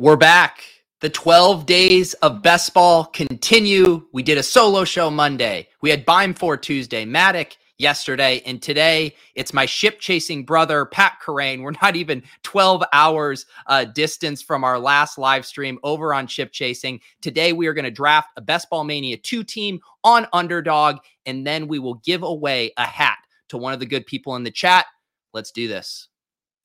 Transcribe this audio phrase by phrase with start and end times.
[0.00, 0.62] We're back.
[1.00, 4.06] The 12 days of best ball continue.
[4.12, 5.66] We did a solo show Monday.
[5.82, 11.14] We had Bime for Tuesday, Matic yesterday, and today it's my ship chasing brother, Pat
[11.20, 11.62] Kerrane.
[11.62, 16.52] We're not even 12 hours uh, distance from our last live stream over on ship
[16.52, 17.00] chasing.
[17.20, 21.44] Today we are going to draft a Best Ball Mania 2 team on underdog, and
[21.44, 23.18] then we will give away a hat
[23.48, 24.86] to one of the good people in the chat.
[25.34, 26.06] Let's do this.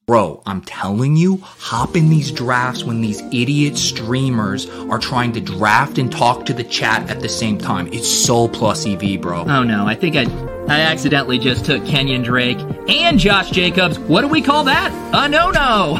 [0.05, 5.39] Bro, I'm telling you, hop in these drafts when these idiot streamers are trying to
[5.39, 7.87] draft and talk to the chat at the same time.
[7.93, 9.45] It's so plus EV, bro.
[9.47, 10.25] Oh no, I think I
[10.67, 12.57] I accidentally just took Kenyon Drake
[12.89, 13.97] and Josh Jacobs.
[13.97, 14.91] What do we call that?
[15.13, 15.95] A no-no.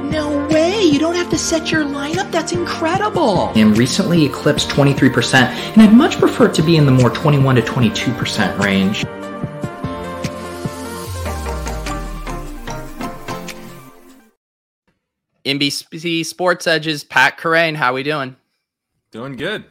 [0.10, 0.82] no way.
[0.82, 2.32] You don't have to set your lineup.
[2.32, 3.50] That's incredible.
[3.50, 7.54] And recently eclipsed 23%, and I'd much prefer it to be in the more 21
[7.54, 9.04] to 22% range.
[15.48, 17.74] NBC Sports Edge's, Pat Kerrane.
[17.74, 18.36] How are we doing?
[19.10, 19.64] Doing good.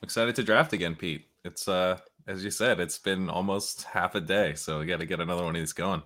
[0.00, 1.26] Excited to draft again, Pete.
[1.44, 5.06] It's uh as you said, it's been almost half a day, so we got to
[5.06, 6.02] get another one of these going.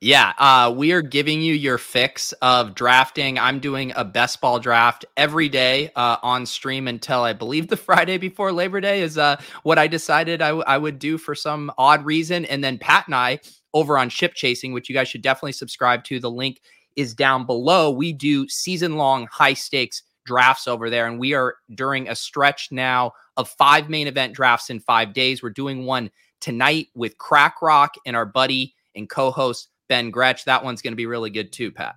[0.00, 3.38] Yeah, uh, we are giving you your fix of drafting.
[3.38, 7.76] I'm doing a best ball draft every day uh, on stream until I believe the
[7.78, 11.34] Friday before Labor Day is uh, what I decided I, w- I would do for
[11.34, 12.44] some odd reason.
[12.44, 13.38] And then Pat and I
[13.72, 16.20] over on Ship Chasing, which you guys should definitely subscribe to.
[16.20, 16.60] The link
[16.96, 17.90] is down below.
[17.90, 22.68] We do season long high stakes drafts over there, and we are during a stretch
[22.72, 25.42] now of five main event drafts in five days.
[25.42, 30.44] We're doing one tonight with Crack Rock and our buddy and co host Ben Gretch.
[30.44, 31.96] That one's going to be really good too, Pat.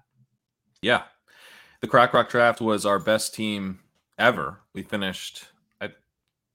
[0.81, 1.03] Yeah.
[1.81, 3.79] The Crack Rock draft was our best team
[4.17, 4.59] ever.
[4.73, 5.45] We finished,
[5.79, 5.91] I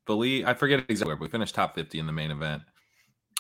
[0.07, 2.63] believe, I forget exactly where, but we finished top 50 in the main event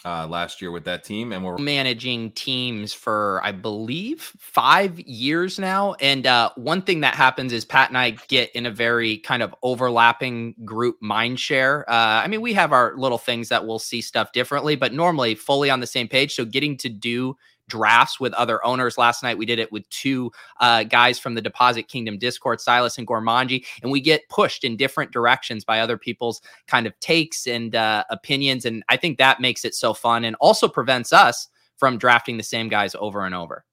[0.05, 5.59] uh, last year with that team, and we're managing teams for I believe five years
[5.59, 5.95] now.
[5.95, 9.43] And uh, one thing that happens is Pat and I get in a very kind
[9.43, 11.89] of overlapping group mind share.
[11.89, 15.35] Uh, I mean, we have our little things that we'll see stuff differently, but normally
[15.35, 16.35] fully on the same page.
[16.35, 17.37] So getting to do
[17.69, 18.99] drafts with other owners.
[18.99, 22.99] Last night we did it with two uh, guys from the Deposit Kingdom Discord, Silas
[22.99, 27.47] and Gormanji, and we get pushed in different directions by other people's kind of takes
[27.47, 28.65] and uh, opinions.
[28.65, 32.43] And I think that makes it so fun and also prevents us from drafting the
[32.43, 33.65] same guys over and over.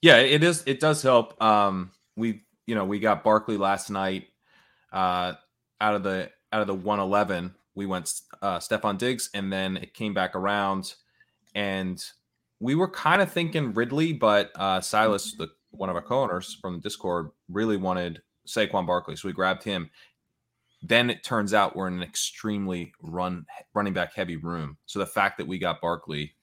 [0.00, 0.62] Yeah, it is.
[0.66, 1.40] It does help.
[1.42, 4.28] Um, we, you know, we got Barkley last night.
[4.92, 5.32] Uh,
[5.80, 8.12] out of the out of the 111, we went
[8.42, 10.94] uh, Stefon Diggs, and then it came back around,
[11.54, 12.04] and
[12.64, 16.76] we were kind of thinking Ridley, but uh, Silas, the one of our co-owners from
[16.76, 19.90] the Discord, really wanted Saquon Barkley, so we grabbed him.
[20.80, 24.78] Then it turns out we're in an extremely run running back heavy room.
[24.86, 26.36] So the fact that we got Barkley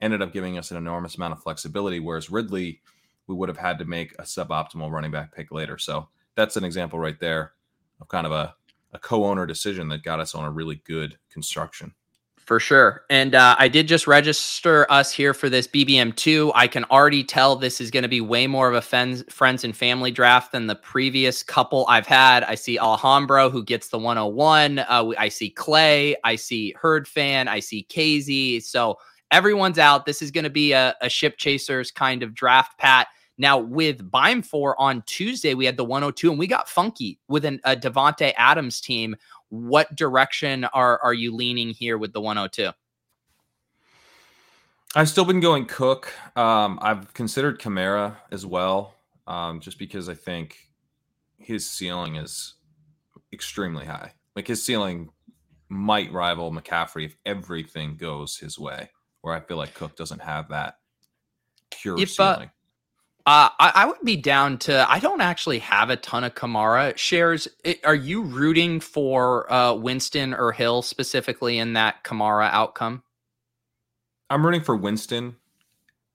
[0.00, 2.80] ended up giving us an enormous amount of flexibility, whereas Ridley,
[3.26, 5.76] we would have had to make a suboptimal running back pick later.
[5.76, 7.52] So that's an example right there
[8.00, 8.54] of kind of a,
[8.94, 11.92] a co-owner decision that got us on a really good construction.
[12.46, 13.02] For sure.
[13.10, 16.52] And uh, I did just register us here for this BBM2.
[16.54, 19.64] I can already tell this is going to be way more of a friends, friends
[19.64, 22.44] and family draft than the previous couple I've had.
[22.44, 24.78] I see Alhambra, who gets the 101.
[24.78, 26.14] Uh, I see Clay.
[26.22, 27.48] I see Herd Fan.
[27.48, 28.62] I see KZ.
[28.62, 28.96] So
[29.32, 30.06] everyone's out.
[30.06, 33.08] This is going to be a, a ship chasers kind of draft, Pat.
[33.38, 37.44] Now, with Bime 4 on Tuesday, we had the 102, and we got funky with
[37.44, 39.14] an, a Davante Adams team
[39.64, 42.70] what direction are are you leaning here with the 102?
[44.94, 46.12] I've still been going Cook.
[46.36, 48.94] Um, I've considered Kamara as well,
[49.26, 50.56] um, just because I think
[51.38, 52.54] his ceiling is
[53.32, 54.14] extremely high.
[54.34, 55.10] Like his ceiling
[55.68, 58.90] might rival McCaffrey if everything goes his way.
[59.20, 60.76] Where I feel like Cook doesn't have that
[61.70, 62.48] pure if, uh, ceiling.
[62.48, 62.55] Uh,
[63.26, 64.88] uh, I, I, would be down to.
[64.88, 67.48] I don't actually have a ton of Kamara shares.
[67.64, 73.02] It, are you rooting for uh, Winston or Hill specifically in that Kamara outcome?
[74.30, 75.34] I'm rooting for Winston,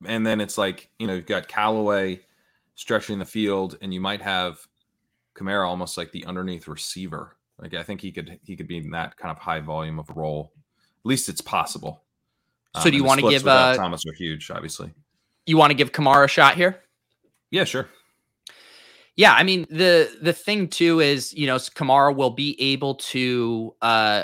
[0.06, 2.22] and then it's like you know you've got Callaway
[2.76, 4.66] stretching the field, and you might have
[5.36, 7.36] Kamara almost like the underneath receiver.
[7.60, 10.10] Like I think he could he could be in that kind of high volume of
[10.16, 10.54] role.
[10.56, 12.04] At least it's possible.
[12.76, 14.94] So um, do you want to give uh, Thomas are huge, obviously.
[15.46, 16.82] You want to give Kamara a shot here?
[17.52, 17.88] Yeah, sure.
[19.16, 23.76] Yeah, I mean the the thing too is you know Kamara will be able to
[23.82, 24.24] uh,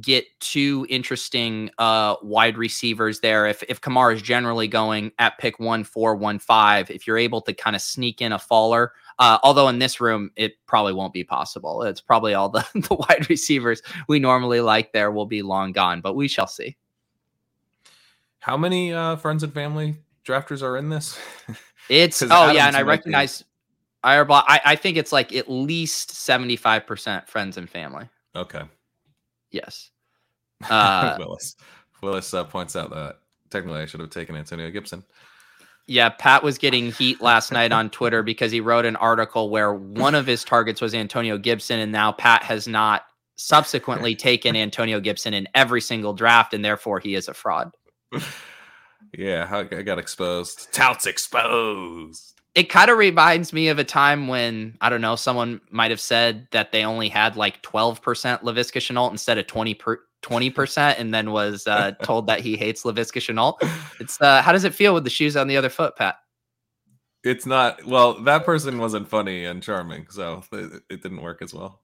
[0.00, 3.46] get two interesting uh, wide receivers there.
[3.46, 7.40] If if Kamara is generally going at pick one four one five, if you're able
[7.42, 11.12] to kind of sneak in a faller, uh, although in this room it probably won't
[11.12, 11.82] be possible.
[11.84, 16.00] It's probably all the the wide receivers we normally like there will be long gone,
[16.00, 16.76] but we shall see.
[18.40, 19.96] How many uh, friends and family
[20.26, 21.18] drafters are in this?
[21.88, 23.44] It's oh yeah, and I recognize.
[24.06, 28.06] I, I think it's like at least 75% friends and family.
[28.36, 28.62] Okay.
[29.50, 29.90] Yes.
[30.70, 31.56] Uh, Willis.
[32.00, 33.18] Willis uh, points out that
[33.50, 35.04] technically I should have taken Antonio Gibson.
[35.86, 39.74] Yeah, Pat was getting heat last night on Twitter because he wrote an article where
[39.74, 43.04] one of his targets was Antonio Gibson, and now Pat has not
[43.36, 47.72] subsequently taken Antonio Gibson in every single draft, and therefore he is a fraud.
[49.18, 50.72] Yeah, I got exposed.
[50.72, 52.32] Touts exposed.
[52.54, 56.00] It kind of reminds me of a time when I don't know someone might have
[56.00, 60.00] said that they only had like twelve percent Laviska Shenault instead of twenty per.
[60.24, 63.56] 20% and then was uh, told that he hates Laviska Shenault.
[64.00, 66.16] It's uh, how does it feel with the shoes on the other foot, Pat?
[67.22, 68.22] It's not well.
[68.22, 71.83] That person wasn't funny and charming, so it, it didn't work as well.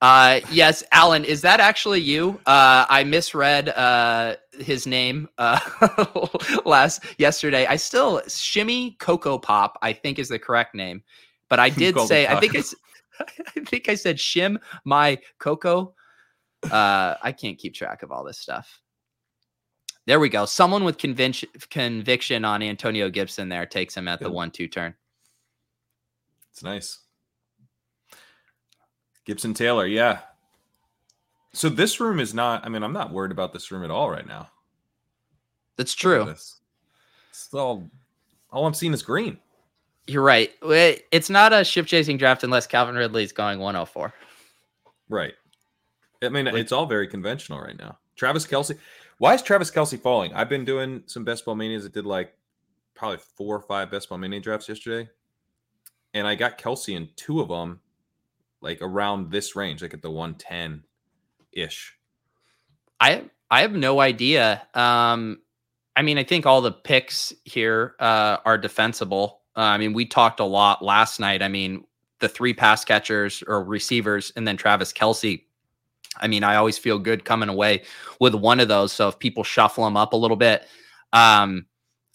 [0.00, 2.40] Uh, yes, Alan, is that actually you?
[2.46, 5.58] Uh, I misread uh, his name uh,
[6.64, 7.66] last yesterday.
[7.66, 9.76] I still shimmy Cocoa Pop.
[9.82, 11.02] I think is the correct name,
[11.48, 12.74] but I did say I think it's
[13.20, 15.94] I think I said shim my cocoa.
[16.62, 18.80] Uh, I can't keep track of all this stuff.
[20.06, 20.46] There we go.
[20.46, 24.94] Someone with conviction conviction on Antonio Gibson there takes him at the one-two turn.
[26.52, 27.00] It's nice.
[29.28, 30.20] Gibson Taylor, yeah.
[31.52, 32.64] So this room is not.
[32.64, 34.48] I mean, I'm not worried about this room at all right now.
[35.76, 36.28] That's true.
[36.30, 36.58] It's
[37.52, 37.88] all.
[38.50, 39.38] All I'm seeing is green.
[40.06, 40.50] You're right.
[40.62, 44.14] It's not a ship chasing draft unless Calvin Ridley's going 104.
[45.10, 45.34] Right.
[46.22, 47.98] I mean, it's all very conventional right now.
[48.16, 48.78] Travis Kelce.
[49.18, 50.32] Why is Travis Kelce falling?
[50.32, 51.84] I've been doing some best ball manias.
[51.84, 52.32] I did like
[52.94, 55.10] probably four or five best ball mania drafts yesterday,
[56.14, 57.80] and I got Kelce in two of them,
[58.60, 60.82] like around this range, like at the 110
[61.52, 61.94] ish.
[63.00, 64.62] I I have no idea.
[64.74, 65.40] Um,
[65.96, 69.40] I mean, I think all the picks here uh, are defensible.
[69.56, 71.42] Uh, I mean, we talked a lot last night.
[71.42, 71.84] I mean,
[72.20, 75.42] the three pass catchers or receivers, and then Travis Kelce.
[76.16, 77.82] I mean, I always feel good coming away
[78.20, 78.92] with one of those.
[78.92, 80.66] So if people shuffle them up a little bit,
[81.12, 81.66] um,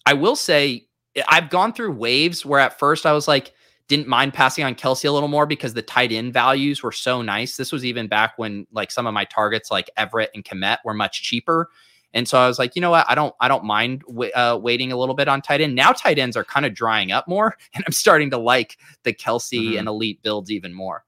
[0.06, 0.88] I will say
[1.28, 3.54] I've gone through waves where at first I was like,
[3.88, 7.22] didn't mind passing on Kelce a little more because the tight end values were so
[7.22, 7.58] nice.
[7.58, 10.94] This was even back when like some of my targets like Everett and Kmet were
[10.94, 11.70] much cheaper.
[12.16, 13.06] And so I was like, you know what?
[13.10, 15.74] I don't, I don't mind wa- uh, waiting a little bit on tight end.
[15.76, 19.14] Now tight ends are kind of drying up more, and I'm starting to like the
[19.14, 19.80] Kelce Mhm.
[19.80, 21.04] and elite builds even more.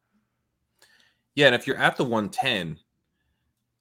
[1.35, 2.79] Yeah, and if you're at the 110,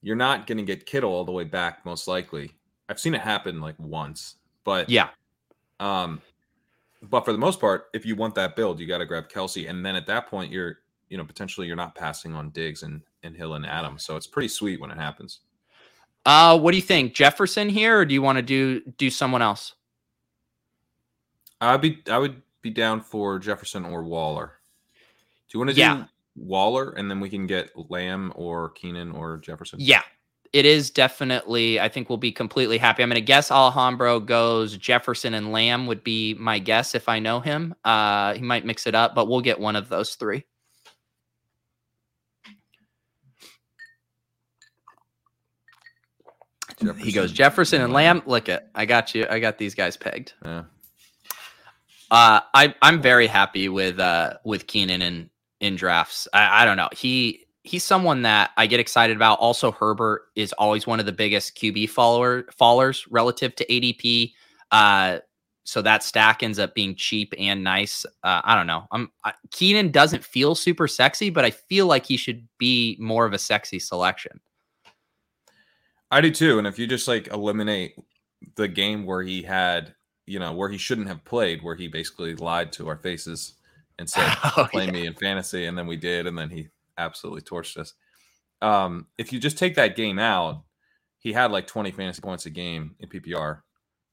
[0.02, 2.50] you're not going to get Kittle all the way back, most likely.
[2.88, 5.08] I've seen it happen like once, but Yeah,
[5.80, 6.20] Um,
[7.10, 9.68] but for the most part, if you want that build, you got to grab Kelce,
[9.68, 10.78] and then at that point, you're
[11.08, 14.26] you know potentially you're not passing on Diggs and and Hill and Adams, so it's
[14.26, 15.40] pretty sweet when it happens.
[16.26, 19.42] Uh, what do you think, Jefferson here, or do you want to do do someone
[19.42, 19.74] else?
[21.60, 24.52] I'd be I would be down for Jefferson or Waller.
[25.48, 25.96] Do you want to Yeah.
[25.96, 26.04] do
[26.36, 29.78] Waller, and then we can get Lamb or Keenan or Jefferson?
[29.80, 30.02] Yeah,
[30.54, 31.80] it is definitely.
[31.80, 33.02] I think we'll be completely happy.
[33.02, 37.18] I'm going to guess Alhambro goes Jefferson and Lamb would be my guess if I
[37.18, 37.74] know him.
[37.84, 40.44] Uh, he might mix it up, but we'll get one of those three.
[46.98, 48.22] He goes Jefferson and Lamb.
[48.24, 49.26] Look it, I got you.
[49.28, 50.34] I got these guys pegged.
[50.44, 50.64] Yeah.
[52.12, 55.30] Uh, I I'm very happy with uh with Keenan in
[55.60, 56.28] in drafts.
[56.32, 56.90] I, I don't know.
[56.92, 59.40] He he's someone that I get excited about.
[59.40, 64.32] Also, Herbert is always one of the biggest QB follower fallers relative to ADP.
[64.70, 65.18] Uh,
[65.64, 68.04] so that stack ends up being cheap and nice.
[68.22, 68.86] Uh, I don't know.
[68.92, 73.24] I'm I, Keenan doesn't feel super sexy, but I feel like he should be more
[73.24, 74.40] of a sexy selection.
[76.10, 76.58] I do too.
[76.58, 77.98] And if you just like eliminate
[78.56, 79.94] the game where he had,
[80.26, 83.54] you know, where he shouldn't have played, where he basically lied to our faces
[83.98, 84.92] and said, Oh, play yeah.
[84.92, 87.94] me in fantasy, and then we did, and then he absolutely torched us.
[88.62, 90.64] Um, if you just take that game out,
[91.18, 93.60] he had like 20 fantasy points a game in PPR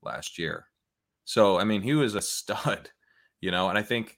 [0.02, 0.66] last year.
[1.26, 2.90] So I mean, he was a stud,
[3.42, 4.18] you know, and I think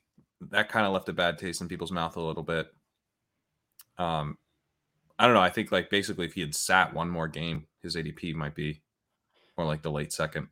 [0.51, 2.67] that kind of left a bad taste in people's mouth a little bit.
[3.97, 4.37] Um,
[5.17, 5.41] I don't know.
[5.41, 8.81] I think like basically if he had sat one more game, his ADP might be
[9.57, 10.47] more like the late second.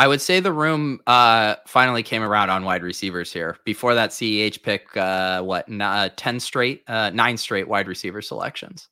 [0.00, 3.56] I would say the room uh, finally came around on wide receivers here.
[3.64, 8.22] Before that CEH pick, uh, what, n- uh, 10 straight, uh, nine straight wide receiver
[8.22, 8.88] selections.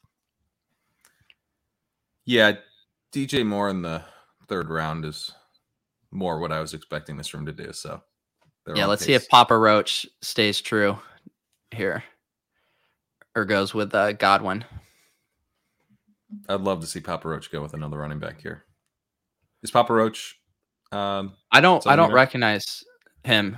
[2.24, 2.54] Yeah,
[3.12, 4.02] DJ Moore in the
[4.48, 5.30] third round is
[6.10, 7.72] more what I was expecting this room to do.
[7.72, 8.02] So
[8.66, 10.98] yeah, let's see if Papa Roach stays true
[11.70, 12.02] here
[13.36, 14.64] or goes with uh, Godwin.
[16.48, 18.64] I'd love to see Papa Roach go with another running back here.
[19.62, 20.40] Is Papa Roach?
[20.92, 22.82] Um, I don't, I don't recognize
[23.24, 23.56] him.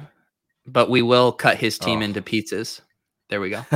[0.66, 2.02] but we will cut his team Oh.
[2.02, 2.80] into pizzas.
[3.30, 3.64] There we go.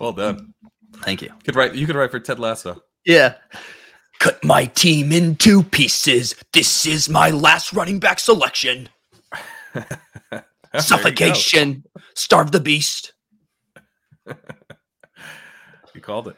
[0.00, 0.54] well done.
[1.02, 1.28] Thank you.
[1.28, 1.74] You could write.
[1.74, 2.82] You could write for Ted Lasso.
[3.04, 3.34] Yeah.
[4.18, 6.34] Cut my team into pieces.
[6.52, 8.88] This is my last running back selection.
[10.72, 10.80] There you go.
[10.80, 11.84] Suffocation.
[12.14, 13.12] Starve the beast.
[15.94, 16.36] You called it.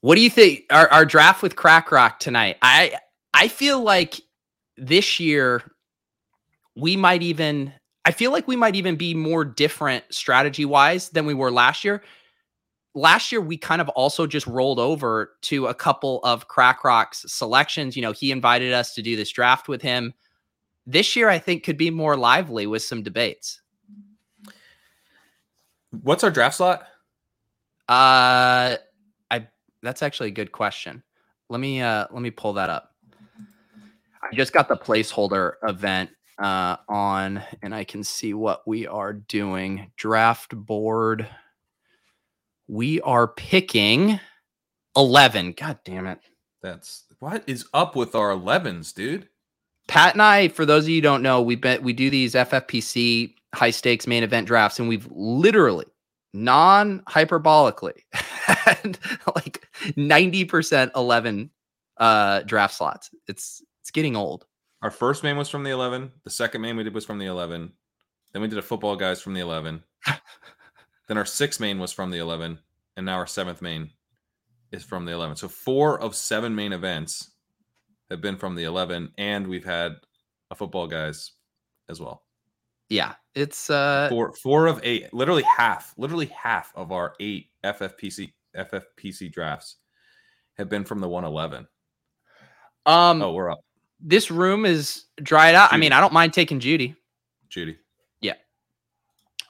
[0.00, 0.64] What do you think?
[0.70, 2.56] Our, our draft with Crack Rock tonight.
[2.62, 2.96] I
[3.34, 4.20] I feel like
[4.76, 5.62] this year
[6.74, 7.72] we might even
[8.04, 11.84] I feel like we might even be more different strategy wise than we were last
[11.84, 12.02] year.
[12.94, 17.24] Last year we kind of also just rolled over to a couple of Crack Rock's
[17.28, 17.94] selections.
[17.94, 20.14] You know, he invited us to do this draft with him.
[20.86, 23.60] This year I think could be more lively with some debates.
[25.90, 26.84] What's our draft slot?
[27.86, 28.76] Uh
[29.82, 31.02] that's actually a good question.
[31.48, 32.94] Let me uh let me pull that up.
[34.22, 39.12] I just got the placeholder event uh on and I can see what we are
[39.12, 39.90] doing.
[39.96, 41.26] Draft board.
[42.68, 44.20] We are picking
[44.96, 45.52] 11.
[45.52, 46.20] God damn it.
[46.62, 49.28] That's what is up with our 11s, dude.
[49.88, 52.34] Pat and I, for those of you who don't know, we bet we do these
[52.34, 55.86] FFPC high stakes main event drafts, and we've literally
[56.32, 58.02] non hyperbolically
[58.82, 58.98] and
[59.34, 61.50] like 90% 11
[61.96, 63.10] uh draft slots.
[63.28, 64.46] It's it's getting old.
[64.82, 66.10] Our first main was from the 11.
[66.24, 67.72] The second main we did was from the 11.
[68.32, 69.82] Then we did a football guys from the 11.
[71.08, 72.58] then our sixth main was from the 11,
[72.96, 73.90] and now our seventh main
[74.72, 75.36] is from the 11.
[75.36, 77.32] So four of seven main events
[78.08, 79.96] have been from the 11, and we've had
[80.50, 81.32] a football guys
[81.88, 82.22] as well.
[82.90, 88.32] Yeah, it's uh Four four of eight, literally half, literally half of our eight FFPC
[88.56, 89.76] FFPC drafts
[90.58, 91.66] have been from the 111.
[92.86, 93.60] um Oh, we're up,
[94.00, 95.72] this room is dried out.
[95.72, 96.96] I mean, I don't mind taking Jeudy.
[97.48, 97.76] Jeudy.
[98.20, 98.34] Yeah.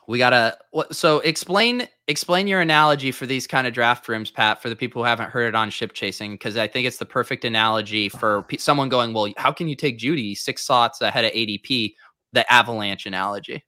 [0.06, 4.60] We gotta what so explain explain your analogy for these kind of draft rooms, Pat,
[4.60, 7.06] for the people who haven't heard it on ship chasing, because I think it's the
[7.06, 11.32] perfect analogy for someone going, Well, how can you take Jeudy six slots ahead of
[11.32, 11.94] ADP?
[12.32, 13.64] The avalanche analogy.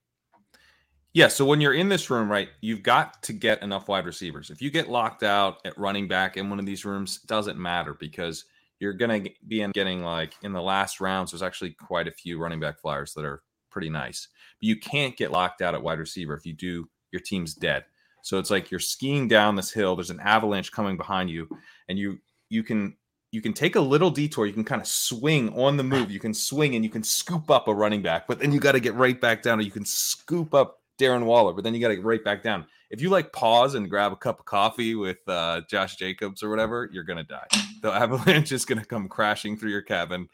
[1.13, 4.49] Yeah, so when you're in this room, right, you've got to get enough wide receivers.
[4.49, 7.59] If you get locked out at running back in one of these rooms, it doesn't
[7.59, 8.45] matter because
[8.79, 11.31] you're going to be in getting like in the last rounds.
[11.31, 14.27] There's actually quite a few running back flyers that are pretty nice.
[14.59, 16.35] But you can't get locked out at wide receiver.
[16.35, 17.85] If you do, your team's dead.
[18.23, 19.95] So it's like you're skiing down this hill.
[19.95, 21.47] There's an avalanche coming behind you,
[21.89, 22.17] and you
[22.49, 22.95] you can
[23.33, 24.45] you can take a little detour.
[24.45, 26.11] You can kind of swing on the move.
[26.11, 28.73] You can swing and you can scoop up a running back, but then you got
[28.73, 29.57] to get right back down.
[29.57, 32.43] Or you can scoop up Darren Waller, but then you got to get right back
[32.43, 32.67] down.
[32.91, 36.49] If you like pause and grab a cup of coffee with uh, Josh Jacobs or
[36.51, 37.47] whatever, you're gonna die.
[37.81, 40.29] The avalanche is gonna come crashing through your cabin,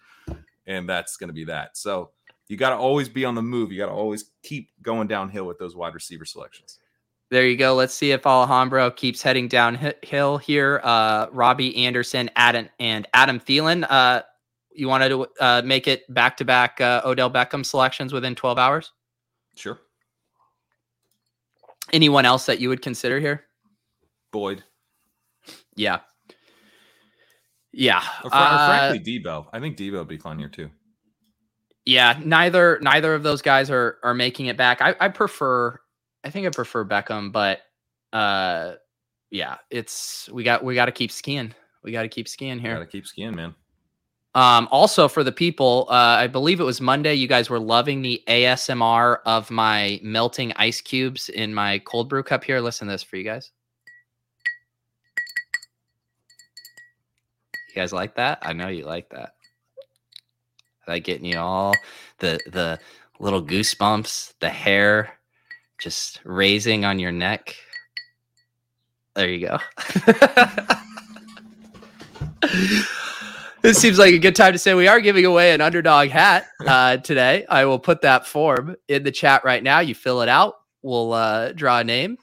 [0.68, 1.78] and that's gonna be that.
[1.78, 2.12] So
[2.50, 3.72] you got to always be on the move.
[3.72, 6.80] You got to always keep going downhill with those wide receiver selections.
[7.32, 7.76] There you go.
[7.76, 10.82] Let's see if Alejandro keeps heading downhill here.
[10.84, 13.86] Uh, Robbie Anderson, Adam, and Adam Thielen.
[13.90, 14.24] Uh,
[14.74, 18.92] you wanted to uh, make it back to back Odell Beckham selections within 12 hours?
[19.56, 19.80] Sure,
[21.92, 23.46] Anyone else that you would consider here?
[24.32, 24.64] Boyd
[25.76, 26.00] Yeah.
[27.74, 28.02] Yeah.
[28.24, 29.48] or, fr- or Uh, frankly Deebo.
[29.54, 30.70] I think Deebo would be fun here too.
[31.86, 32.20] yeah.
[32.24, 34.82] Neither neither of those guys are are making it back.
[34.82, 35.80] I, I prefer
[36.24, 37.62] I think I prefer Beckham, but
[38.14, 38.74] uh
[39.32, 41.54] yeah, it's we got we gotta keep skiing.
[41.84, 42.74] We gotta keep skiing here.
[42.74, 43.56] Got to keep skiing, man.
[44.36, 47.16] Um, also for the people, uh, I believe it was Monday.
[47.16, 52.22] You guys were loving the ASMR of my melting ice cubes in my cold brew
[52.22, 52.60] cup here.
[52.60, 53.52] Listen to this for you guys.
[57.70, 58.40] You guys like that?
[58.42, 59.34] I know you like that.
[60.88, 61.74] Like getting you all
[62.20, 62.80] the the
[63.20, 65.19] little goosebumps, the hair
[65.80, 67.56] just raising on your neck.
[69.16, 69.58] There you go.
[73.62, 76.46] this seems like a good time to say we are giving away an underdog hat
[76.66, 77.46] uh, today.
[77.50, 79.80] I will put that form in the chat right now.
[79.80, 80.56] You fill it out.
[80.82, 82.18] We'll uh, draw a name,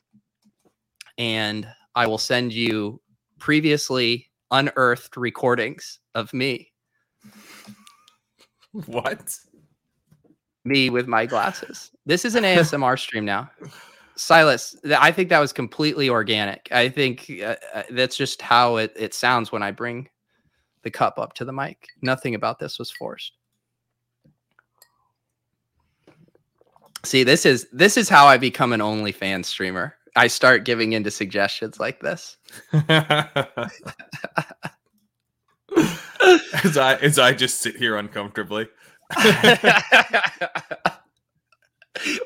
[1.19, 3.01] and I will send you
[3.39, 6.71] previously unearthed recordings of me,
[8.73, 9.35] What?
[10.67, 11.91] Me with my glasses.
[12.05, 13.51] This is an ASMR stream now.
[14.17, 16.69] Silas, th- I think that was completely organic.
[16.73, 20.09] I think uh, uh, that's just how it, it sounds when I bring
[20.83, 21.89] the cup up to the mic.
[22.03, 23.33] Nothing about this was forced.
[27.05, 29.95] See, this is this is how I become an OnlyFans streamer.
[30.17, 32.39] I start giving into suggestions like this.
[32.73, 32.87] as
[36.77, 38.67] I as I just sit here uncomfortably.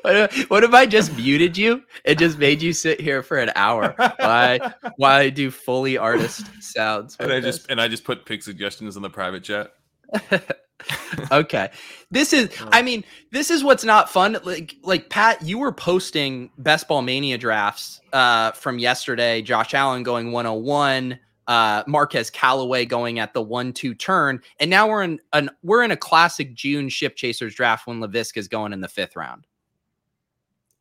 [0.01, 3.51] what, what if I just muted you and just made you sit here for an
[3.55, 7.15] hour I, while I do fully artist sounds?
[7.19, 7.57] and I this?
[7.57, 9.71] just and I just put pick suggestions in the private chat.
[11.31, 11.69] okay
[12.09, 16.49] this is i mean this is what's not fun like like pat you were posting
[16.57, 21.19] best ball mania drafts uh from yesterday josh allen going 101
[21.51, 25.91] uh marquez callaway going at the 1-2 turn and now we're in an we're in
[25.91, 29.47] a classic june ship chasers draft when laviska is going in the fifth round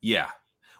[0.02, 0.28] Yeah.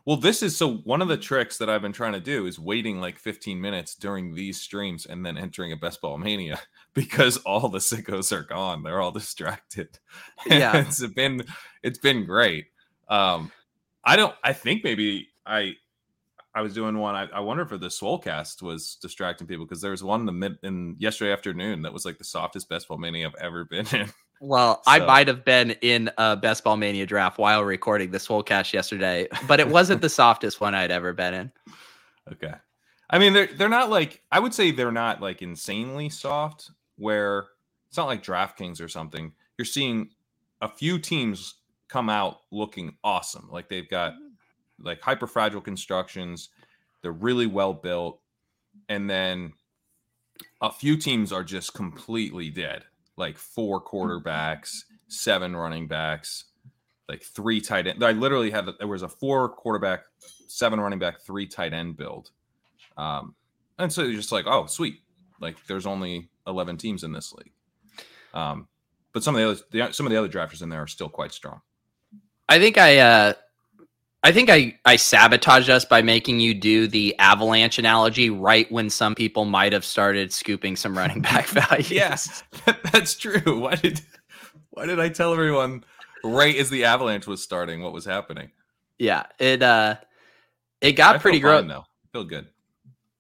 [0.07, 2.59] Well, this is so one of the tricks that I've been trying to do is
[2.59, 6.59] waiting like 15 minutes during these streams and then entering a best ball mania
[6.95, 8.83] because all the sickos are gone.
[8.83, 9.99] They're all distracted.
[10.47, 10.79] Yeah.
[10.79, 11.43] it's been
[11.83, 12.67] it's been great.
[13.09, 13.53] Um
[14.05, 15.75] I don't I think maybe I
[16.55, 17.15] I was doing one.
[17.15, 20.33] I, I wonder if the Swolecast was distracting people because there was one in the
[20.33, 23.87] mid in yesterday afternoon that was like the softest best ball mania I've ever been
[23.93, 24.11] in.
[24.43, 28.43] well i might have been in a best ball mania draft while recording this whole
[28.43, 31.53] cast yesterday but it wasn't the softest one i'd ever been in
[32.33, 32.55] Okay.
[33.09, 36.71] I mean, they're they're not like I would say they're not like insanely soft.
[36.97, 37.47] Where
[37.89, 39.33] it's not like DraftKings or something.
[39.59, 40.11] You're seeing
[40.61, 41.55] a few teams
[41.89, 43.49] come out looking awesome.
[43.51, 44.30] Like they've got mm-hmm.
[44.83, 46.49] Like hyper fragile constructions.
[47.03, 48.21] They're really well built,
[48.89, 49.53] and then
[50.61, 52.85] a few teams are just completely dead.
[53.17, 56.45] Like four quarterbacks, seven running backs,
[57.09, 58.03] like three tight end.
[58.05, 60.05] I literally had there was a four quarterback,
[60.49, 62.31] seven running back, three tight end build.
[62.97, 63.35] Um,
[63.79, 65.01] and so you're just like, oh, sweet.
[65.41, 67.53] Like there's only 11 teams in this league.
[68.35, 68.69] Um,
[69.13, 71.09] but some of the other the, some of the other drafters in there are still
[71.09, 71.63] quite strong.
[72.49, 73.33] I think I uh
[74.23, 78.91] I think I I sabotaged us by making you do the avalanche analogy right when
[78.91, 81.85] some people might have started scooping some running back value.
[81.89, 82.43] Yes,
[82.93, 83.61] that's true.
[83.61, 84.01] Why did
[84.71, 85.85] why did I tell everyone
[86.23, 88.51] right as the avalanche was starting what was happening?
[88.99, 89.97] Yeah, it uh
[90.83, 91.67] it got feel pretty gross.
[91.67, 91.81] though.
[91.81, 92.47] I feel good.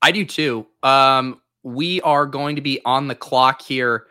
[0.02, 0.66] I do too.
[0.82, 4.06] Um we are going to be on the clock here.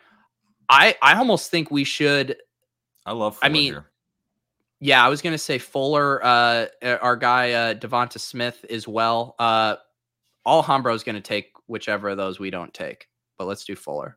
[0.68, 2.36] I I almost think we should
[3.06, 3.38] I love.
[3.42, 3.89] I mean, here.
[4.80, 9.34] Yeah, I was gonna say Fuller, uh, our guy uh, DeVonta Smith as well.
[9.38, 9.76] Uh,
[10.46, 13.06] Alhambra is gonna take whichever of those we don't take,
[13.38, 14.16] but let's do Fuller.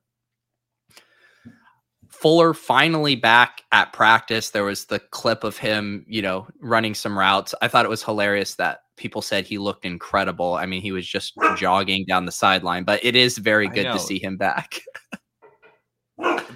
[2.08, 4.52] Fuller finally back at practice.
[4.52, 7.54] There was the clip of him, you know, running some routes.
[7.62, 10.54] I thought it was hilarious that people said he looked incredible.
[10.54, 14.00] I mean, he was just jogging down the sideline, but it is very good to
[14.00, 14.80] see him back.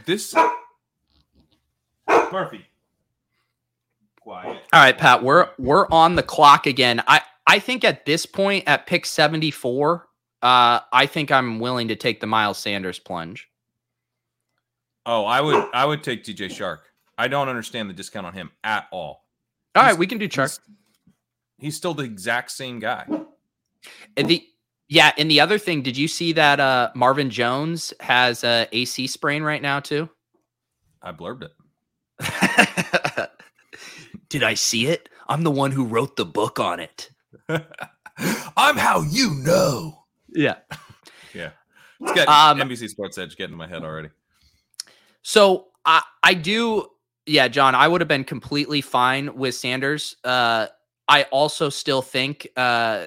[0.05, 0.33] this
[2.07, 2.65] Murphy.
[4.27, 4.61] Quiet.
[4.73, 7.01] All right, Pat, we're we're on the clock again.
[7.07, 10.05] I I think at this point at pick 74,
[10.41, 13.47] uh I think I'm willing to take the Miles Sanders plunge.
[15.05, 16.79] Oh, I would I would take DJ Chark.
[17.17, 19.23] I don't understand the discount on him at all.
[19.75, 20.49] All right, He's- we can do Chuck.
[20.49, 20.59] He's,
[21.57, 23.05] he's still the exact same guy.
[24.17, 24.45] And the
[24.89, 29.07] yeah, and the other thing, did you see that uh Marvin Jones has a AC
[29.07, 30.09] sprain right now too?
[31.01, 31.53] I blurbed it.
[34.29, 35.09] did I see it?
[35.27, 37.09] I'm the one who wrote the book on it.
[37.49, 40.03] I'm how you know.
[40.29, 40.55] Yeah.
[41.33, 41.51] Yeah.
[42.01, 44.09] It's got Um, NBC Sports Edge getting in my head already.
[45.21, 46.87] So I I do
[47.27, 50.15] yeah, John, I would have been completely fine with Sanders.
[50.23, 50.67] Uh
[51.07, 53.05] I also still think uh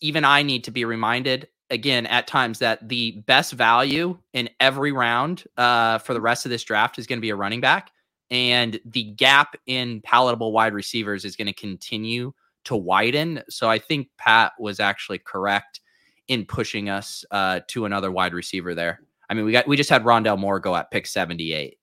[0.00, 4.92] even I need to be reminded again at times that the best value in every
[4.92, 7.90] round uh for the rest of this draft is going to be a running back
[8.32, 12.32] and the gap in palatable wide receivers is going to continue
[12.64, 13.42] to widen.
[13.50, 15.80] So I think Pat was actually correct
[16.28, 19.00] in pushing us uh to another wide receiver there.
[19.28, 21.78] I mean, we got we just had Rondale Moore go at pick 78.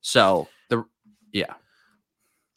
[0.00, 0.84] So the
[1.32, 1.54] yeah.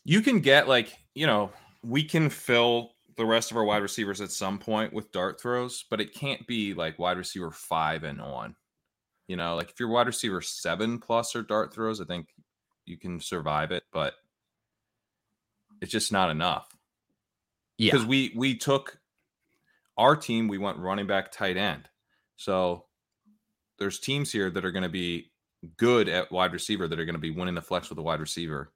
[0.04, 1.52] You can get like, you know,
[1.84, 5.86] we can fill the rest of our wide receivers at some point with dart throws,
[5.90, 8.56] but it can't be like wide receiver five and on.
[9.28, 12.28] You know, like if you're wide receiver seven plus or dart throws, I think
[12.86, 14.16] you can survive it, but
[15.82, 16.68] it's just not enough.
[17.78, 17.92] Yeah.
[17.94, 19.00] because we we took
[19.98, 21.90] our team we went running back tight end
[22.36, 22.86] so
[23.80, 25.32] there's teams here that are going to be
[25.78, 28.20] good at wide receiver that are going to be winning the flex with a wide
[28.20, 28.72] receiver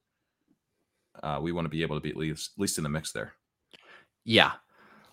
[1.22, 3.12] uh, we want to be able to be at least at least in the mix
[3.12, 3.34] there
[4.24, 4.52] Yeah.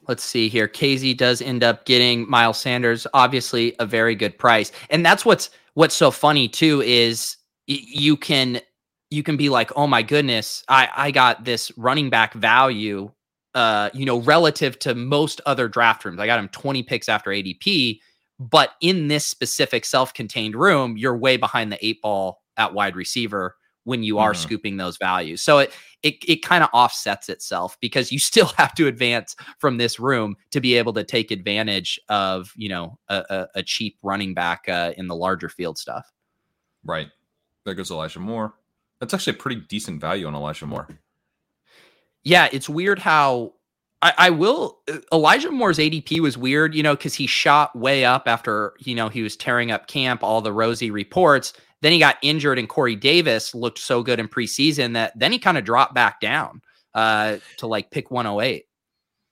[0.08, 0.68] Let's see here.
[0.68, 4.72] KZ does end up getting Miles Sanders, obviously a very good price.
[4.90, 8.60] And that's what's what's so funny too is you can
[9.14, 13.12] you can be like, "Oh my goodness, I I got this running back value
[13.56, 16.20] uh, you know, relative to most other draft rooms.
[16.20, 18.00] I got him 20 picks after ADP,
[18.40, 23.56] but in this specific self-contained room, you're way behind the eight ball at wide receiver
[23.84, 24.38] when you are Mhm.
[24.38, 25.42] scooping those values.
[25.44, 25.72] So it
[26.02, 30.36] it it kind of offsets itself because you still have to advance from this room
[30.52, 34.68] to be able to take advantage of you know a, a, a cheap running back
[34.68, 36.12] uh, in the larger field stuff.
[36.84, 37.10] Right.
[37.66, 38.56] There goes Elijah Moore.
[39.04, 40.88] That's actually a pretty decent value on Elijah Moore.
[42.24, 43.54] Yeah, it's weird how
[44.02, 44.80] I, I will.
[44.90, 48.96] uh, Elijah Moore's ADP was weird, you know, because he shot way up after you
[48.96, 51.52] know he was tearing up camp, all the rosy reports.
[51.82, 55.40] Then he got injured, and Corey Davis looked so good in preseason that then he
[55.40, 56.62] kind of dropped back down
[56.94, 58.64] uh, to like pick 108.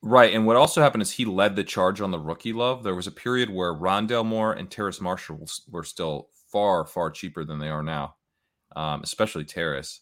[0.03, 0.33] Right.
[0.33, 2.83] And what also happened is he led the charge on the rookie love.
[2.83, 7.45] There was a period where Rondale Moore and Terrace Marshall were still far, far cheaper
[7.45, 8.15] than they are now,
[8.75, 10.01] um, especially Terrace.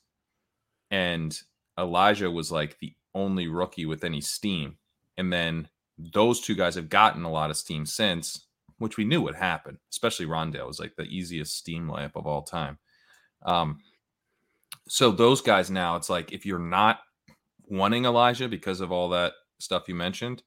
[0.91, 1.37] And
[1.77, 4.77] Elijah was like the only rookie with any steam.
[5.17, 9.21] And then those two guys have gotten a lot of steam since, which we knew
[9.21, 12.77] would happen, especially Rondale was like the easiest steam layup of all time.
[13.45, 13.79] Um,
[14.87, 16.99] so those guys now, it's like if you're not
[17.67, 20.43] wanting Elijah because of all that stuff you mentioned,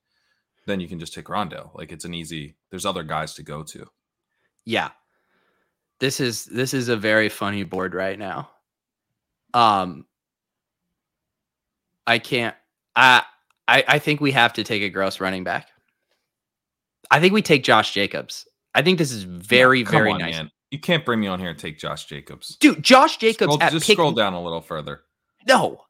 [0.67, 1.75] then you can just take Rondale.
[1.75, 2.57] Like it's an easy.
[2.71, 3.87] There's other guys to go to.
[4.65, 4.91] Yeah,
[6.03, 8.51] this is this is a very funny board right now.
[9.55, 10.05] Um,
[12.09, 12.57] I can't.
[12.97, 13.23] I
[13.69, 15.69] I I think we have to take a gross running back.
[17.09, 18.49] I think we take Josh Jacobs.
[18.75, 20.35] I think this is very No, very on, nice.
[20.35, 20.51] man.
[20.73, 22.57] You can't bring me on here and take Josh Jacobs.
[22.57, 25.03] Dude, Josh Jacobs Scroll- just pick scroll down a little further.
[25.47, 25.85] No.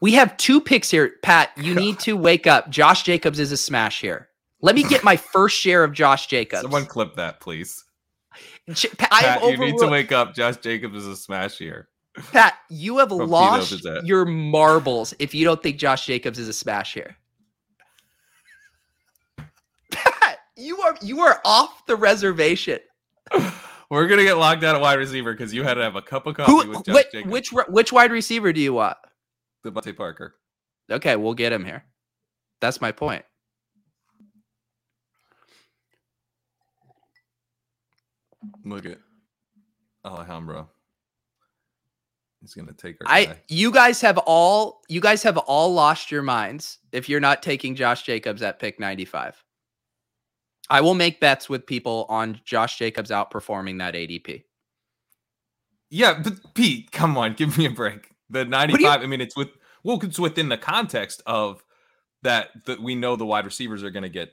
[0.00, 1.16] We have two picks here.
[1.22, 2.70] Pat, you need to wake up.
[2.70, 4.28] Josh Jacobs is a smash here.
[4.62, 6.62] Let me get my first share of Josh Jacobs.
[6.62, 7.84] Someone clip that, please.
[8.98, 10.34] Pat, I have Pat, you need to wake up.
[10.34, 11.88] Josh Jacobs is a smash here.
[12.32, 16.52] Pat, you have From lost your marbles if you don't think Josh Jacobs is a
[16.52, 17.16] smash here.
[19.90, 22.78] Pat, you are you are off the reservation.
[23.90, 26.26] We're gonna get locked out at wide receiver because you had to have a cup
[26.26, 27.32] of coffee Who, with Josh which, Jacobs.
[27.32, 28.96] which which wide receiver do you want?
[29.64, 30.36] DeVante Parker.
[30.90, 31.84] Okay, we'll get him here.
[32.60, 33.24] That's my point.
[38.64, 38.98] Look at
[40.04, 40.68] Alejandro.
[42.40, 43.36] He's gonna take our I guy.
[43.48, 47.74] you guys have all you guys have all lost your minds if you're not taking
[47.74, 49.44] Josh Jacobs at pick 95.
[50.70, 54.44] I will make bets with people on Josh Jacobs outperforming that ADP.
[55.90, 58.08] Yeah, but Pete, come on, give me a break.
[58.30, 59.48] The 95, I mean, it's with
[59.82, 61.62] well, it's within the context of
[62.22, 64.30] that that we know the wide receivers are gonna get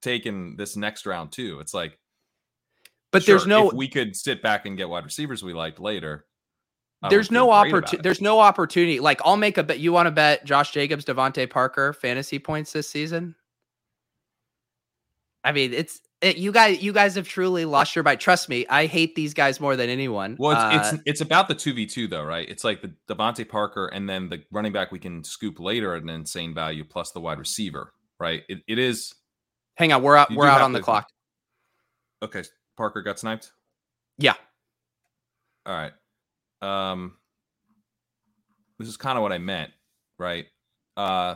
[0.00, 1.60] taken this next round too.
[1.60, 1.98] It's like
[3.12, 6.26] But there's no if we could sit back and get wide receivers we liked later.
[7.08, 9.00] There's no feel great about opportunity there's no opportunity.
[9.00, 12.72] Like I'll make a bet you want to bet Josh Jacobs, DeVante Parker fantasy points
[12.72, 13.34] this season?
[15.42, 18.20] I mean, it's it, you guys you guys have truly lost your mind.
[18.20, 20.36] Trust me, I hate these guys more than anyone.
[20.38, 22.46] Well, it's, Uh, it's it's about the two v two though, right?
[22.48, 26.02] It's like the DeVante Parker and then the running back we can scoop later at
[26.02, 28.42] an insane value plus the wide receiver, right?
[28.50, 29.14] It, it is
[29.76, 31.08] hang on, we're out we're out on the to- clock.
[32.22, 32.42] okay.
[32.80, 33.52] Parker got sniped.
[34.16, 34.32] Yeah.
[35.66, 35.92] All right.
[36.62, 37.12] Um,
[38.78, 39.70] this is kind of what I meant,
[40.18, 40.46] right?
[40.96, 41.34] Uh,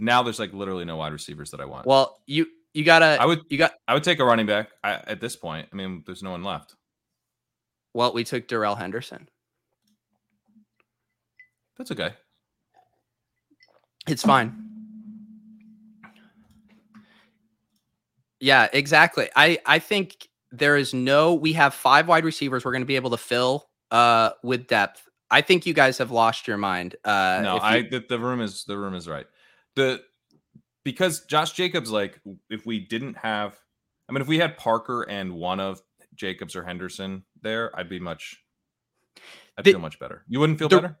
[0.00, 1.86] now there's like literally no wide receivers that I want.
[1.86, 5.00] Well, you you gotta I would you got I would take a running back I,
[5.06, 5.66] at this point.
[5.72, 6.76] I mean, there's no one left.
[7.94, 9.30] well, we took Darrell Henderson.
[11.78, 12.12] That's okay.
[14.06, 14.67] It's fine.
[18.40, 19.28] Yeah, exactly.
[19.36, 22.96] I I think there is no we have five wide receivers we're going to be
[22.96, 25.08] able to fill uh with depth.
[25.30, 26.96] I think you guys have lost your mind.
[27.04, 29.26] Uh no, you- I the, the room is the room is right.
[29.76, 30.02] The
[30.84, 33.58] because Josh Jacobs, like, if we didn't have,
[34.08, 35.82] I mean, if we had Parker and one of
[36.14, 38.42] Jacobs or Henderson there, I'd be much,
[39.58, 40.24] I'd The- feel much better.
[40.28, 40.98] You wouldn't feel the- better.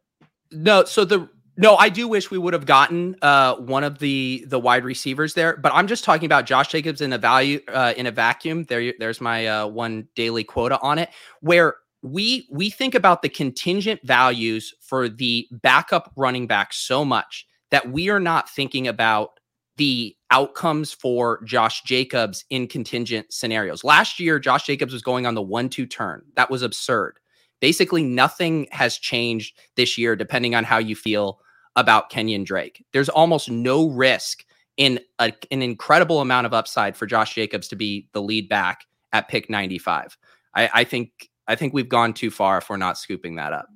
[0.50, 4.44] No, so the no, I do wish we would have gotten uh one of the
[4.46, 7.92] the wide receivers there, but I'm just talking about Josh Jacobs in a value uh
[7.96, 8.64] in a vacuum.
[8.64, 13.28] There there's my uh one daily quota on it where we we think about the
[13.28, 19.40] contingent values for the backup running back so much that we are not thinking about
[19.78, 23.82] the outcomes for Josh Jacobs in contingent scenarios.
[23.82, 26.22] Last year Josh Jacobs was going on the 1-2 turn.
[26.34, 27.18] That was absurd.
[27.60, 31.40] Basically nothing has changed this year depending on how you feel
[31.78, 32.84] about Kenyon Drake.
[32.92, 34.44] There's almost no risk
[34.76, 38.82] in a, an incredible amount of upside for Josh Jacobs to be the lead back
[39.12, 40.18] at pick 95.
[40.54, 43.68] I, I think I think we've gone too far if we're not scooping that up.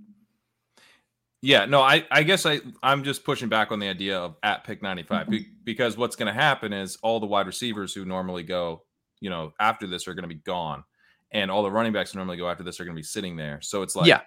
[1.40, 4.62] Yeah, no, I, I guess I, I'm just pushing back on the idea of at
[4.64, 5.50] pick 95 be- mm-hmm.
[5.64, 8.84] because what's going to happen is all the wide receivers who normally go,
[9.20, 10.84] you know, after this are going to be gone,
[11.32, 13.36] and all the running backs who normally go after this are going to be sitting
[13.36, 13.60] there.
[13.62, 14.20] So it's like, Yeah.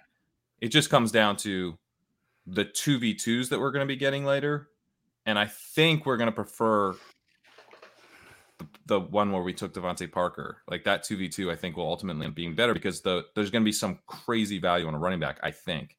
[0.60, 1.78] It just comes down to
[2.46, 4.68] the 2v2s that we're going to be getting later.
[5.24, 6.94] And I think we're going to prefer
[8.58, 10.58] the, the one where we took DeVante Parker.
[10.68, 13.62] Like that 2v2, I think will ultimately end up being better because the there's going
[13.62, 15.96] to be some crazy value on a running back, I think.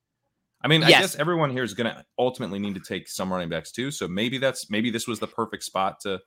[0.61, 3.49] I mean, I guess everyone here is going to ultimately need to take some running
[3.49, 3.91] backs too.
[3.91, 6.19] So maybe that's maybe this was the perfect spot to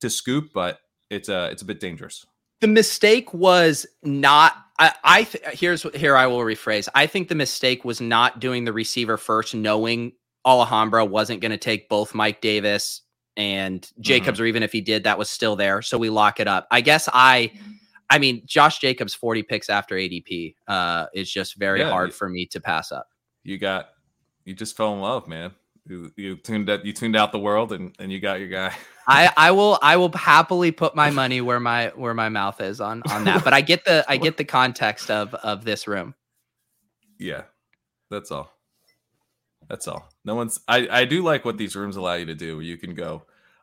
[0.00, 2.26] to scoop, but it's uh it's a bit dangerous.
[2.60, 6.88] the mistake was not I, I th- here's what here I will rephrase.
[6.94, 10.12] I think the mistake was not doing the receiver first, knowing
[10.46, 13.02] Alhambra wasn't going to take both Mike Davis
[13.36, 15.82] and Jacobs, or even if he did, that was still there.
[15.82, 16.66] So we lock it up.
[16.70, 17.52] I guess I
[18.10, 22.12] I mean Josh Jacobs 40 picks after ADP uh is just very Yeah, hard you-
[22.14, 23.08] for me to pass up.
[23.44, 23.88] You got
[24.44, 25.52] you just fell in love, man.
[25.88, 28.74] You, you tuned out you tuned out the world and, and you got your guy.
[29.08, 32.80] I, I will I will happily put my money where my where my mouth is
[32.80, 33.44] on on that.
[33.44, 36.14] But I get the I get the context of of this room.
[37.18, 37.42] Yeah,
[38.10, 38.50] that's all.
[39.68, 40.08] That's all.
[40.24, 40.60] No one's.
[40.66, 42.56] I I do like what these rooms allow you to do.
[42.56, 43.22] Where you can go.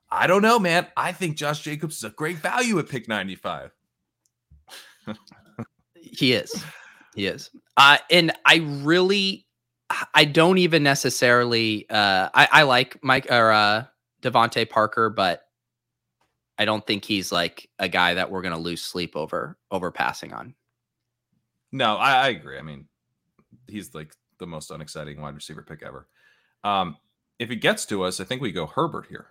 [0.09, 0.87] I don't know, man.
[0.95, 3.71] I think Josh Jacobs is a great value at pick ninety five.
[5.99, 6.63] He is.
[7.15, 7.49] He is.
[7.77, 9.45] Uh, and I really,
[10.13, 11.87] I don't even necessarily.
[11.89, 13.85] Uh, I, I like Mike or uh,
[14.21, 15.43] DeVante Parker, but
[16.57, 20.33] I don't think he's like a guy that we're gonna lose sleep over over passing
[20.33, 20.55] on.
[21.71, 22.57] No, I, I agree.
[22.57, 22.87] I mean,
[23.67, 26.07] he's like the most unexciting wide receiver pick ever.
[26.63, 26.97] Um,
[27.39, 29.27] if he gets to us, I think we go Herbert here.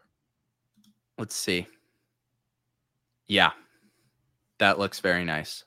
[1.19, 1.67] Let's see.
[3.27, 3.53] Yeah,
[4.59, 5.65] that looks very nice.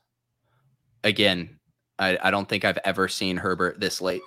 [1.03, 1.59] Again,
[1.97, 4.21] I, I don't think I've ever seen Herbert this late.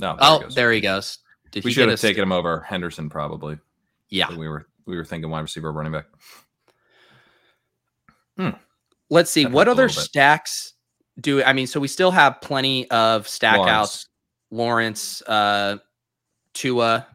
[0.00, 1.18] No, Oh, he there he goes.
[1.52, 3.58] Did we should have taken him over Henderson probably.
[4.08, 4.34] Yeah.
[4.34, 6.06] We were we were thinking wide receiver, running back.
[9.12, 10.74] Let's see That what other stacks
[11.20, 13.70] do I mean so we still have plenty of stack Lawrence.
[13.72, 14.06] outs.
[14.52, 15.76] Lawrence, uh
[16.54, 17.06] Tua,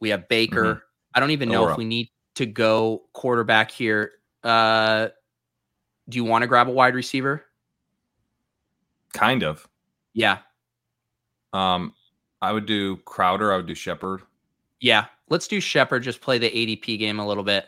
[0.00, 0.64] we have Baker.
[0.64, 0.78] Mm-hmm.
[1.14, 1.72] I don't even know Ora.
[1.72, 4.12] if we need to go quarterback here.
[4.44, 5.08] Uh
[6.08, 7.44] do you want to grab a wide receiver?
[9.12, 9.68] Kind of.
[10.14, 10.38] Yeah.
[11.52, 11.94] Um,
[12.42, 13.52] I would do Crowder.
[13.52, 14.22] I would do Shepard.
[14.80, 15.06] Yeah.
[15.28, 17.66] Let's do Shepard just play the ADP game a little bit.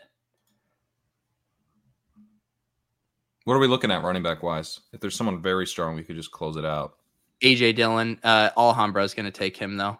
[3.45, 4.79] What are we looking at running back wise?
[4.93, 6.95] If there's someone very strong, we could just close it out.
[7.41, 9.99] AJ Dillon, uh Alhambra is going to take him though.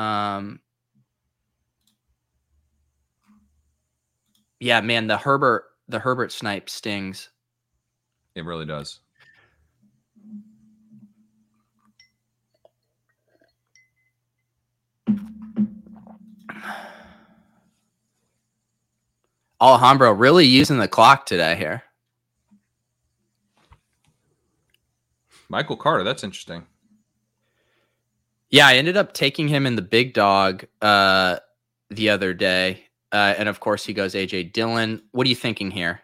[0.00, 0.60] Um
[4.60, 7.28] Yeah, man, the Herbert the Herbert snipe stings.
[8.34, 9.00] It really does.
[19.64, 21.82] Alhambra really using the clock today here.
[25.48, 26.04] Michael Carter.
[26.04, 26.66] That's interesting.
[28.50, 31.38] Yeah, I ended up taking him in the big dog uh
[31.90, 32.84] the other day.
[33.10, 35.00] Uh, and of course he goes AJ Dillon.
[35.12, 36.00] What are you thinking here?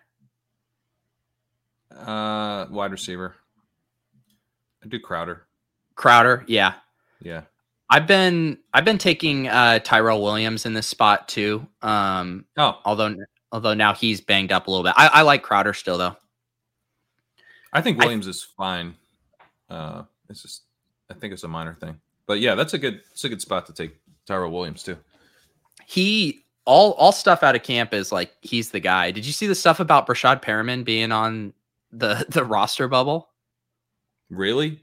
[1.94, 3.34] Uh, wide receiver.
[4.82, 5.46] I do Crowder.
[5.96, 6.74] Crowder, yeah.
[7.20, 7.42] Yeah.
[7.90, 11.66] I've been I've been taking uh Tyrell Williams in this spot too.
[11.82, 13.14] Um Oh, although
[13.52, 14.94] although now he's banged up a little bit.
[14.96, 16.16] I, I like Crowder still though.
[17.72, 18.94] I think I- Williams is fine.
[19.68, 20.62] Uh, it's just
[21.10, 23.66] I think it's a minor thing, but yeah, that's a good it's a good spot
[23.66, 24.96] to take Tyrell Williams too.
[25.86, 29.10] He all all stuff out of camp is like he's the guy.
[29.10, 31.52] Did you see the stuff about Breshad Perriman being on
[31.92, 33.28] the the roster bubble?
[34.28, 34.80] Really?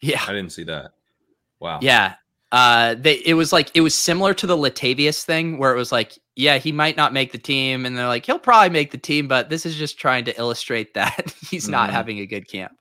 [0.00, 0.22] Yeah.
[0.26, 0.92] I didn't see that.
[1.60, 1.80] Wow.
[1.82, 2.14] Yeah.
[2.52, 5.90] Uh they it was like it was similar to the Latavius thing where it was
[5.92, 8.98] like, yeah, he might not make the team and they're like, he'll probably make the
[8.98, 11.92] team, but this is just trying to illustrate that he's not Mhm.
[11.92, 12.72] having a good camp.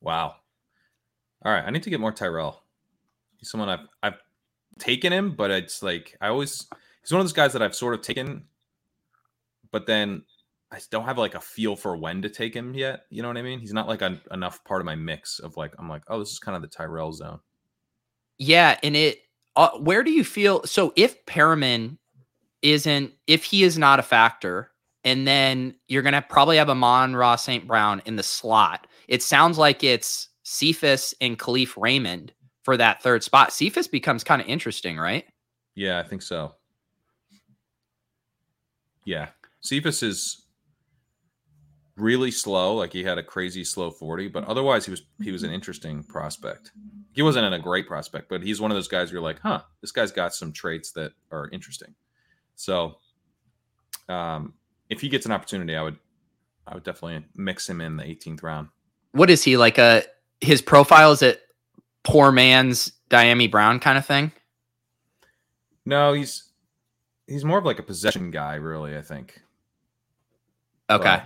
[0.00, 0.36] Wow.
[1.44, 2.62] All right, I need to get more Tyrell.
[3.36, 4.18] He's someone I've I've
[4.78, 6.66] taken him, but it's like I always
[7.02, 8.44] he's one of those guys that I've sort of taken,
[9.72, 10.22] but then
[10.70, 13.06] I don't have like a feel for when to take him yet.
[13.10, 13.58] You know what I mean?
[13.58, 16.30] He's not like an, enough part of my mix of like I'm like, oh, this
[16.30, 17.40] is kind of the Tyrell zone.
[18.42, 19.20] Yeah, and it
[19.54, 21.96] uh, where do you feel so if Perriman
[22.60, 24.72] isn't if he is not a factor,
[25.04, 27.68] and then you're gonna probably have Amon-Ra St.
[27.68, 28.88] Brown in the slot.
[29.06, 32.32] It sounds like it's Cephus and Kalif Raymond
[32.64, 33.52] for that third spot.
[33.52, 35.24] Cephus becomes kind of interesting, right?
[35.76, 36.56] Yeah, I think so.
[39.04, 39.28] Yeah,
[39.60, 40.46] Cephus is
[41.94, 42.74] really slow.
[42.74, 46.02] Like he had a crazy slow forty, but otherwise he was he was an interesting
[46.02, 46.72] prospect.
[47.12, 49.40] He wasn't in a great prospect, but he's one of those guys where you're like,
[49.40, 51.94] huh, this guy's got some traits that are interesting.
[52.54, 52.96] So,
[54.08, 54.54] um,
[54.88, 55.98] if he gets an opportunity, I would
[56.66, 58.68] I would definitely mix him in the 18th round.
[59.12, 59.78] What is he like?
[59.78, 60.04] A
[60.40, 61.42] his profile is it
[62.02, 64.32] poor man's Dyami Brown kind of thing?
[65.84, 66.50] No, he's
[67.26, 68.96] he's more of like a possession guy, really.
[68.96, 69.40] I think.
[70.90, 71.04] Okay.
[71.04, 71.24] But,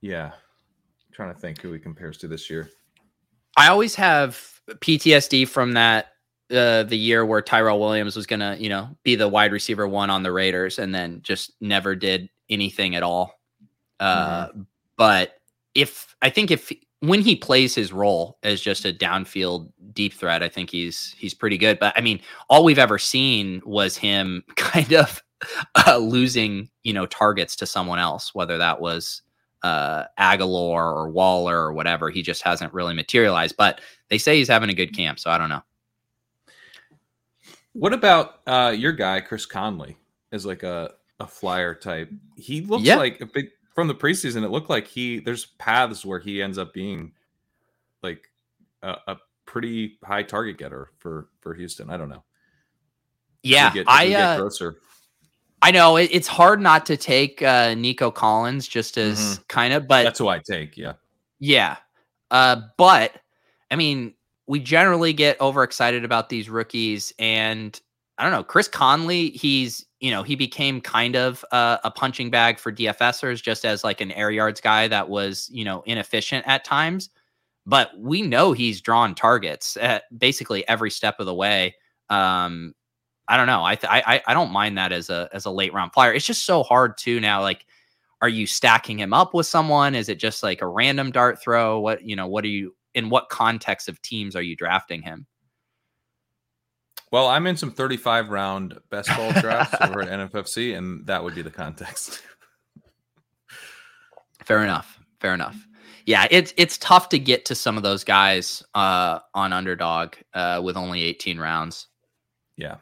[0.00, 2.70] yeah, I'm trying to think who he compares to this year.
[3.56, 6.08] I always have PTSD from that
[6.50, 10.10] uh, the year where Tyrell Williams was gonna, you know, be the wide receiver one
[10.10, 13.40] on the Raiders, and then just never did anything at all.
[13.98, 14.62] Uh, mm-hmm.
[14.96, 15.34] But
[15.74, 20.42] if I think if when he plays his role as just a downfield deep threat,
[20.42, 21.78] I think he's he's pretty good.
[21.78, 25.22] But I mean, all we've ever seen was him kind of
[25.86, 29.22] uh, losing, you know, targets to someone else, whether that was
[29.62, 32.10] uh, Agholor or Waller or whatever.
[32.10, 33.56] He just hasn't really materialized.
[33.56, 35.62] But they say he's having a good camp, so I don't know.
[37.72, 39.96] What about uh, your guy Chris Conley?
[40.32, 42.10] Is like a a flyer type.
[42.36, 42.96] He looks yeah.
[42.96, 44.42] like a big from the preseason.
[44.44, 47.12] It looked like he there's paths where he ends up being
[48.02, 48.28] like
[48.82, 51.90] a, a pretty high target getter for for Houston.
[51.90, 52.24] I don't know.
[53.42, 54.76] Yeah, get, I uh, closer.
[55.62, 59.42] I know it, it's hard not to take uh, Nico Collins just as mm-hmm.
[59.48, 60.76] kind of, but that's who I take.
[60.76, 60.92] Yeah,
[61.38, 61.76] yeah.
[62.30, 63.12] Uh, but
[63.70, 64.14] I mean,
[64.46, 67.78] we generally get overexcited about these rookies, and
[68.18, 68.44] I don't know.
[68.44, 73.42] Chris Conley, he's you know he became kind of uh, a punching bag for DFSers,
[73.42, 77.10] just as like an air yards guy that was you know inefficient at times.
[77.64, 81.74] But we know he's drawn targets at basically every step of the way.
[82.08, 82.74] Um,
[83.28, 83.64] I don't know.
[83.64, 86.12] I, th- I I don't mind that as a as a late round flyer.
[86.12, 87.42] It's just so hard to now.
[87.42, 87.66] Like,
[88.22, 89.94] are you stacking him up with someone?
[89.94, 91.80] Is it just like a random dart throw?
[91.80, 92.28] What you know?
[92.28, 93.10] What are you in?
[93.10, 95.26] What context of teams are you drafting him?
[97.10, 101.34] Well, I'm in some 35 round best ball drafts over at NFFC, and that would
[101.34, 102.22] be the context.
[104.44, 105.00] Fair enough.
[105.20, 105.56] Fair enough.
[106.04, 110.60] Yeah, it's it's tough to get to some of those guys uh, on underdog uh,
[110.62, 111.88] with only 18 rounds.
[112.56, 112.76] Yeah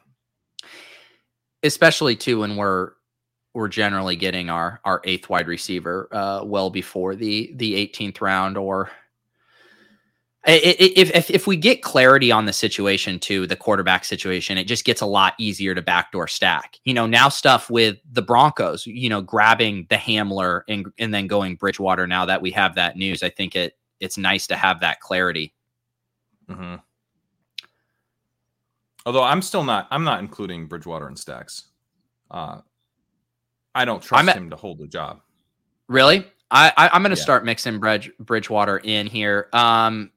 [1.64, 2.92] especially too when we're
[3.54, 8.56] we're generally getting our our eighth wide receiver uh, well before the the 18th round
[8.56, 8.90] or
[10.46, 14.84] if, if if we get clarity on the situation to the quarterback situation it just
[14.84, 19.08] gets a lot easier to backdoor stack you know now stuff with the broncos you
[19.08, 23.22] know grabbing the hamler and and then going bridgewater now that we have that news
[23.22, 25.54] i think it it's nice to have that clarity
[26.50, 26.74] mm-hmm.
[29.06, 31.64] Although I'm still not, I'm not including Bridgewater and Stacks.
[32.30, 32.60] Uh,
[33.74, 35.20] I don't trust at, him to hold the job.
[35.88, 36.26] Really?
[36.50, 37.22] I, I am going to yeah.
[37.22, 39.48] start mixing Bridge, Bridgewater in here.
[39.52, 40.10] Um,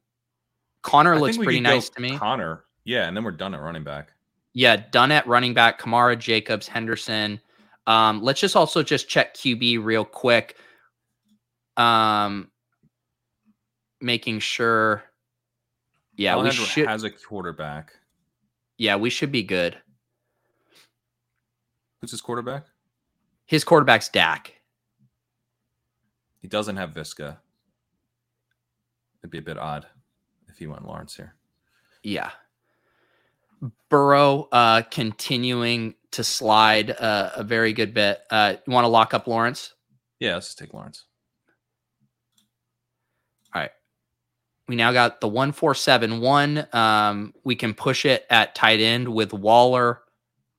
[0.83, 2.17] Conner I looks pretty nice to me.
[2.17, 4.13] Conner, yeah, and then we're done at running back.
[4.53, 5.79] Yeah, done at running back.
[5.81, 7.41] Kamara, Jacobs, Henderson.
[7.87, 10.57] Um, let's just also just check QB real quick.
[11.75, 12.49] Um,
[14.01, 15.03] making sure.
[16.15, 17.93] Yeah, we should has a quarterback.
[18.77, 19.77] Yeah, we should be good.
[22.01, 22.65] Who's his quarterback?
[23.45, 24.53] His quarterback's Dak.
[26.41, 27.37] He doesn't have Visca.
[29.21, 29.87] It'd be a bit odd
[30.47, 31.33] if he went Lawrence here.
[32.03, 32.31] Yeah.
[33.89, 38.21] Burrow uh, continuing to slide uh, a very good bit.
[38.29, 39.73] Uh, you want to lock up Lawrence?
[40.19, 41.05] Yeah, let's just take Lawrence.
[44.67, 46.67] We now got the 1471.
[46.73, 50.01] Um, we can push it at tight end with Waller,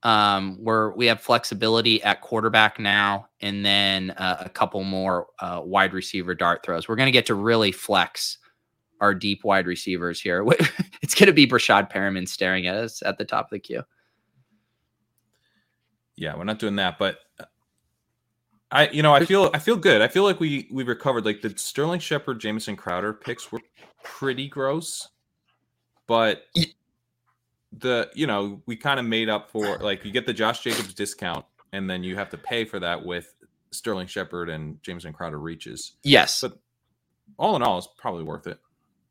[0.02, 5.60] um, where we have flexibility at quarterback now, and then uh, a couple more uh,
[5.62, 6.88] wide receiver dart throws.
[6.88, 8.38] We're going to get to really flex
[9.00, 10.44] our deep wide receivers here.
[11.02, 13.82] it's going to be Breshad Perriman staring at us at the top of the queue.
[16.16, 17.18] Yeah, we're not doing that, but
[18.70, 20.02] I you know I feel I feel good.
[20.02, 21.24] I feel like we we recovered.
[21.24, 23.60] Like the Sterling Shepard, Jamison Crowder picks were
[24.02, 25.08] pretty gross,
[26.06, 26.42] but
[27.72, 30.92] the you know we kind of made up for like you get the Josh Jacobs
[30.92, 33.34] discount, and then you have to pay for that with
[33.70, 35.92] Sterling Shepard and Jamison Crowder reaches.
[36.02, 36.58] Yes, but
[37.38, 38.58] all in all, it's probably worth it.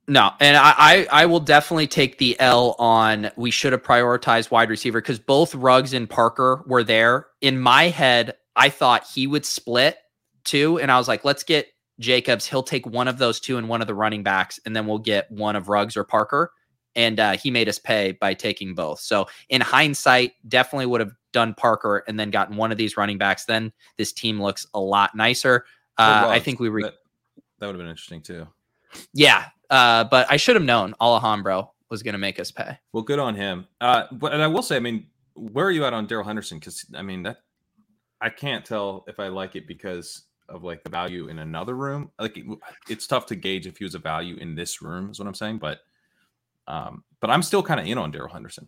[0.09, 4.51] No, and I, I, I will definitely take the L on we should have prioritized
[4.51, 7.27] wide receiver because both Ruggs and Parker were there.
[7.41, 9.97] In my head, I thought he would split
[10.43, 11.67] two, and I was like, let's get
[11.99, 12.45] Jacobs.
[12.45, 14.97] He'll take one of those two and one of the running backs, and then we'll
[14.97, 16.51] get one of Ruggs or Parker.
[16.95, 18.99] And uh, he made us pay by taking both.
[18.99, 23.19] So in hindsight, definitely would have done Parker and then gotten one of these running
[23.19, 23.45] backs.
[23.45, 25.65] Then this team looks a lot nicer.
[25.99, 26.95] Uh, I think we re- that,
[27.59, 28.47] that would have been interesting too.
[29.13, 32.79] Yeah, uh, but I should have known Alejandro was going to make us pay.
[32.93, 33.67] Well, good on him.
[33.79, 35.05] Uh, but and I will say, I mean,
[35.35, 36.57] where are you at on Darrell Henderson?
[36.57, 37.37] Because I mean that
[38.21, 42.11] I can't tell if I like it because of like the value in another room.
[42.19, 42.45] Like it,
[42.89, 45.33] it's tough to gauge if he was a value in this room, is what I'm
[45.33, 45.59] saying.
[45.59, 45.79] But
[46.67, 48.67] um, but I'm still kind of in on Darrell Henderson.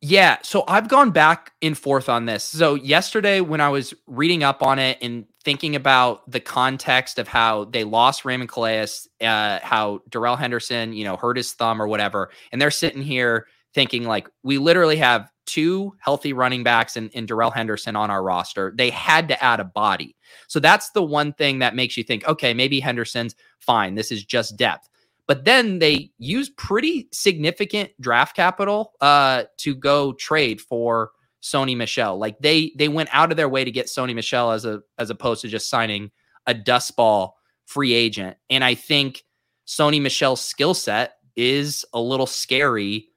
[0.00, 2.44] Yeah, so I've gone back and forth on this.
[2.44, 7.26] So yesterday, when I was reading up on it and thinking about the context of
[7.26, 8.86] how they lost Raymond Calais,
[9.20, 13.48] uh, how Darrell Henderson, you know, hurt his thumb or whatever, and they're sitting here
[13.74, 18.22] thinking like we literally have two healthy running backs and, and Darrell Henderson on our
[18.22, 18.72] roster.
[18.76, 20.14] They had to add a body.
[20.46, 23.94] So that's the one thing that makes you think, okay, maybe Henderson's fine.
[23.94, 24.88] This is just depth.
[25.26, 31.10] But then they use pretty significant draft capital uh, to go trade for
[31.42, 32.18] Sony Michel.
[32.18, 35.10] Like they they went out of their way to get Sony Michel as a as
[35.10, 36.10] opposed to just signing
[36.46, 37.36] a dust ball
[37.66, 38.36] free agent.
[38.50, 39.24] And I think
[39.66, 43.08] Sony Michel's skill set is a little scary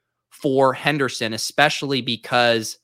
[0.41, 2.77] for Henderson, especially because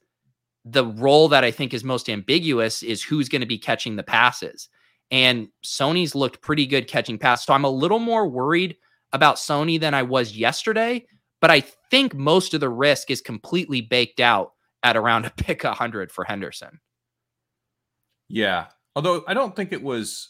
[0.64, 4.04] the role that I think is most ambiguous is who's going to be catching the
[4.04, 4.70] passes.
[5.12, 7.46] And Sony's looked pretty good catching passes.
[7.46, 8.76] So I'm a little more worried
[9.14, 11.06] about Sony than I was yesterday,
[11.40, 14.52] but I think most of the risk is completely baked out
[14.84, 16.80] at around a pick 100 for Henderson.
[18.28, 18.66] Yeah.
[18.96, 20.30] Although I don't think it was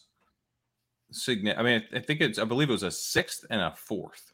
[1.12, 1.60] significant.
[1.60, 4.34] I mean, I think it's, I believe it was a sixth and a fourth.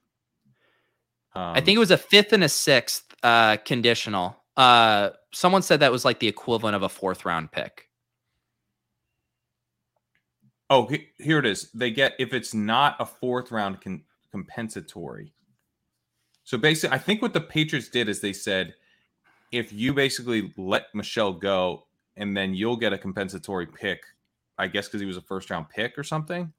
[1.36, 4.38] Um, I think it was a fifth and a sixth uh, conditional.
[4.56, 7.90] Uh, someone said that was like the equivalent of a fourth round pick.
[10.70, 11.72] Oh, here it is.
[11.72, 15.34] They get if it's not a fourth round con- compensatory.
[16.44, 18.74] So basically, I think what the Patriots did is they said,
[19.52, 21.86] if you basically let Michel go,
[22.18, 24.04] and then you'll get a compensatory pick,
[24.58, 26.54] I guess because he was a first round pick or something.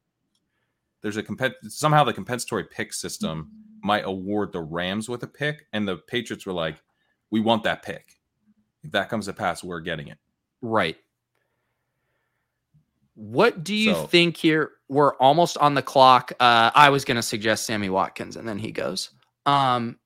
[1.01, 3.51] There's a comp- somehow the compensatory pick system
[3.85, 6.83] might award the Rams with a pick, and the Patriots were like,
[7.31, 8.19] "We want that pick.
[8.83, 10.19] If that comes to pass, we're getting it."
[10.63, 10.97] Right.
[13.15, 14.73] What do you So- think here?
[14.89, 16.33] We're almost on the clock.
[16.41, 19.11] Uh, I was going to suggest Sammy Watkins, and then he goes.
[19.47, 19.99] Um,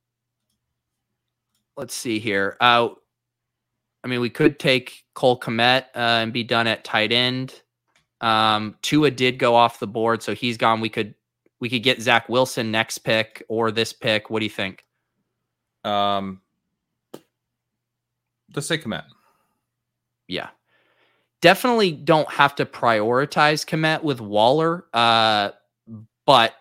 [1.77, 2.57] let's see here.
[2.61, 2.91] Uh,
[4.05, 7.63] I mean, we could take Cole Kmet uh, and be done at tight end.
[8.21, 10.81] Um, Tua did go off the board, so he's gone.
[10.81, 11.15] We could
[11.61, 14.31] we could get Zach Wilson next pick or this pick.
[14.31, 14.85] What do you think?
[15.85, 16.41] Um,
[18.55, 19.05] let's say Kmet.
[20.27, 20.49] Yeah.
[21.41, 25.51] Definitely don't have to prioritize Kmet with Waller, uh,
[26.27, 26.55] but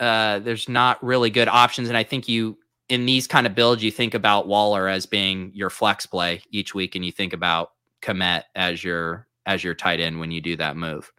[0.00, 1.88] uh, there's not really good options.
[1.88, 5.52] And I think you, in these kind of builds, you think about Waller as being
[5.54, 7.70] your flex play each week, and you think about
[8.02, 11.12] Kmet as your as your tight end when you do that move.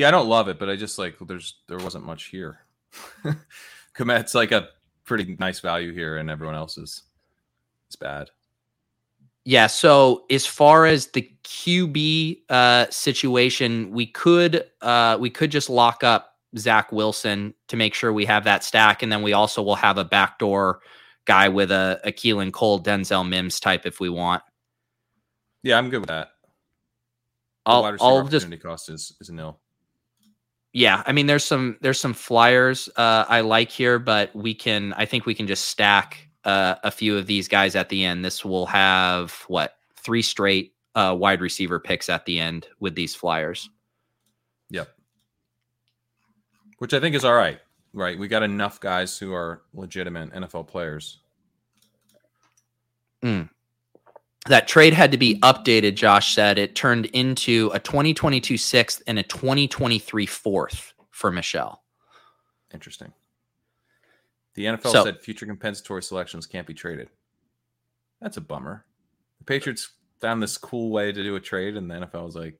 [0.00, 2.60] Yeah, I don't love it, but I just like there's there wasn't much here.
[3.94, 4.70] Kmet's like a
[5.04, 7.02] pretty nice value here, and everyone else is
[7.90, 8.30] is bad.
[9.44, 9.66] Yeah.
[9.66, 16.02] So as far as the QB uh, situation, we could uh, we could just lock
[16.02, 19.74] up Zach Wilson to make sure we have that stack, and then we also will
[19.74, 20.80] have a backdoor
[21.26, 24.42] guy with a, a Keelan Cole, Denzel Mims type if we want.
[25.62, 26.28] Yeah, I'm good with that.
[27.66, 29.60] The I'll, I'll just cost is is nil.
[30.72, 31.02] Yeah.
[31.06, 35.06] I mean, there's some there's some flyers uh, I like here, but we can I
[35.06, 38.24] think we can just stack uh, a few of these guys at the end.
[38.24, 43.14] This will have what three straight uh, wide receiver picks at the end with these
[43.14, 43.68] flyers.
[44.70, 44.88] Yep.
[46.78, 47.60] Which I think is all right.
[47.92, 48.18] Right.
[48.18, 51.18] We got enough guys who are legitimate NFL players.
[54.46, 59.18] That trade had to be updated josh said it turned into a 2022 sixth and
[59.18, 61.82] a 2023 fourth for michel
[62.72, 63.12] Interesting.
[64.54, 67.08] The NFL So- said future compensatory selections can't be traded.
[68.20, 68.84] That's a bummer.
[69.38, 72.58] The Patriots found this cool way to do a trade, and the NFL was like,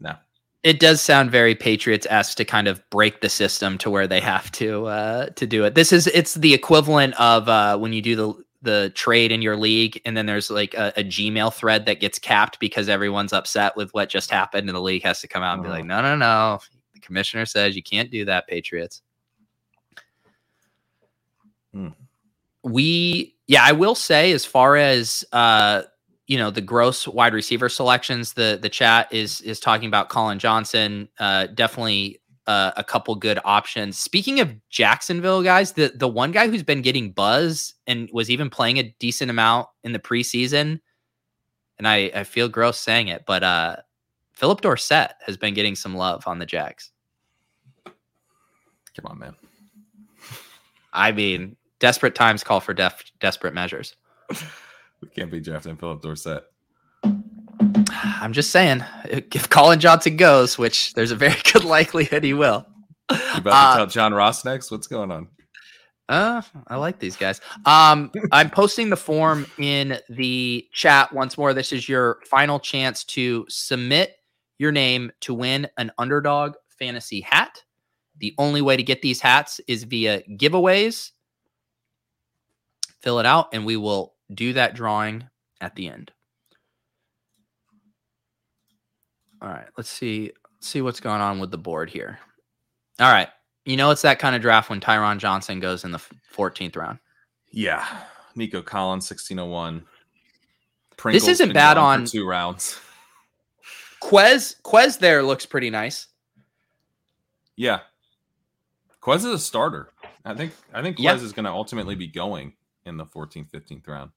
[0.00, 0.14] no.
[0.62, 4.50] it does sound very patriots-esque to kind of break the system to where they have
[4.52, 8.16] to uh to do it this is it's the equivalent of uh when you do
[8.16, 12.00] the the trade in your league and then there's like a, a gmail thread that
[12.00, 15.42] gets capped because everyone's upset with what just happened and the league has to come
[15.42, 15.78] out and be Uh-huh.
[15.78, 16.60] like no no no
[16.94, 19.02] the commissioner says you can't do that patriots
[21.74, 21.88] Hmm.
[22.64, 25.82] we yeah i will say as far as uh
[26.28, 30.38] you know the gross wide receiver selections the the chat is is talking about collin
[30.38, 36.32] johnson uh definitely uh, a couple good options speaking of jacksonville guys the the one
[36.32, 40.80] guy who's been getting buzz and was even playing a decent amount in the preseason
[41.78, 43.76] and i i feel gross saying it but uh
[44.32, 46.90] phillip dorsett has been getting some love on the jags
[47.84, 49.34] Come on, man.
[50.92, 53.94] i mean desperate times call for def- desperate measures
[55.02, 56.44] We can't be drafting Phillip Dorsett.
[58.22, 62.66] I'm just saying, if Collin Johnson goes, which there's a very good likelihood he will.
[63.10, 64.70] You about uh, to tell John Ross next?
[64.70, 65.28] What's going on?
[66.08, 67.40] Uh, I like these guys.
[67.64, 71.52] Um, I'm posting the form in the chat once more.
[71.52, 74.14] This is your final chance to submit
[74.58, 77.62] your name to win an underdog fantasy hat.
[78.18, 81.10] The only way to get these hats is via giveaways.
[83.00, 85.24] Fill it out, and we will do that drawing
[85.60, 86.12] at the end.
[89.42, 92.20] All right, let's see see what's going on with the board here.
[93.00, 93.28] All right,
[93.64, 96.00] you know it's that kind of draft when Tyron Johnson goes in the
[96.32, 97.00] 14th round.
[97.50, 97.84] Yeah,
[98.36, 99.84] Nico Collins, 1601.
[100.96, 102.78] Pringle's this isn't bad on two rounds.
[104.00, 106.06] Quez Quez there looks pretty nice.
[107.56, 107.80] Yeah,
[109.02, 109.90] Quez is a starter.
[110.24, 111.14] I think I think Quez yeah.
[111.16, 112.52] is going to ultimately be going
[112.86, 114.10] in the 14th, 15th round.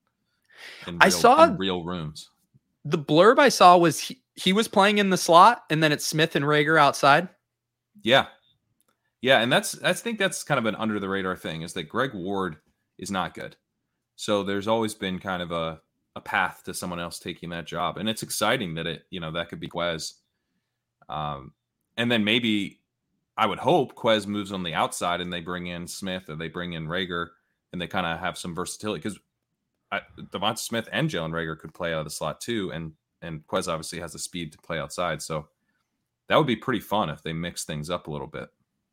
[0.85, 2.29] Real, I saw real rooms.
[2.85, 6.05] The blurb I saw was he, he was playing in the slot, and then it's
[6.05, 7.29] Smith and Reagor outside.
[8.03, 8.27] Yeah,
[9.21, 11.89] yeah, and that's I think that's kind of an under the radar thing is that
[11.89, 12.57] Greg Ward
[12.97, 13.55] is not good.
[14.15, 15.81] So there's always been kind of a
[16.15, 19.31] a path to someone else taking that job, and it's exciting that it you know
[19.31, 20.13] that could be Quez.
[21.09, 21.53] Um,
[21.97, 22.81] and then maybe
[23.37, 26.47] I would hope Quez moves on the outside and they bring in Smith or they
[26.47, 27.29] bring in Reagor
[27.73, 29.19] and they kind of have some versatility because
[30.31, 33.67] DeVonta Smith and Jalen Reagor could play out of the slot too, and and Quez
[33.67, 35.21] obviously has the speed to play outside.
[35.21, 35.47] So
[36.27, 38.49] that would be pretty fun if they mix things up a little bit.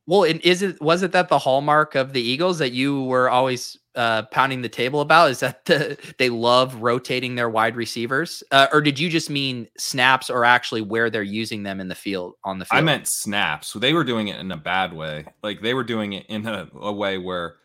[0.07, 3.31] Well, and is it was it that the hallmark of the Eagles that you were
[3.31, 8.43] always uh, pounding the table about is that the, they love rotating their wide receivers,
[8.51, 11.95] uh, or did you just mean snaps, or actually where they're using them in the
[11.95, 12.79] field on the field?
[12.79, 13.69] I meant snaps.
[13.69, 15.25] So they were doing it in a bad way.
[15.45, 17.57] Like they were doing it in a, a way where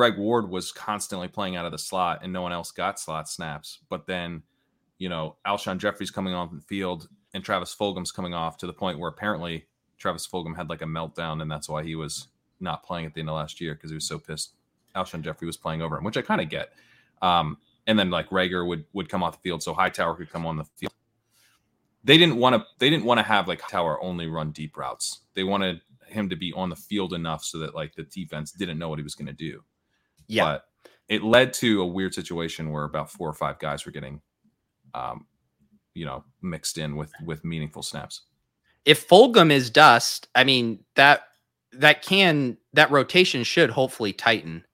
[0.00, 3.28] Greg Ward was constantly playing out of the slot and no one else got slot
[3.28, 3.80] snaps.
[3.90, 4.42] But then,
[4.96, 8.72] you know, Alshon Jeffery's coming off the field and Travis Fulgham's coming off to the
[8.72, 9.66] point where apparently
[9.98, 12.28] Travis Fulgham had like a meltdown and that's why he was
[12.60, 14.54] not playing at the end of last year because he was so pissed.
[14.96, 16.72] Alshon Jeffery was playing over him, which I kind of get.
[17.20, 20.46] Um, and then like Reagor would would come off the field so Hightower could come
[20.46, 20.94] on the field.
[22.04, 25.20] They didn't want to they didn't want to have like Tower only run deep routes.
[25.34, 28.78] They wanted him to be on the field enough so that like the defense didn't
[28.78, 29.62] know what he was going to do.
[30.30, 30.44] Yeah.
[30.44, 30.64] But
[31.08, 34.20] it led to a weird situation where about four or five guys were getting,
[34.94, 35.26] um,
[35.92, 38.22] you know, mixed in with with meaningful snaps.
[38.84, 41.22] If Fulgham is dust, I mean that
[41.72, 44.64] that can that rotation should hopefully tighten.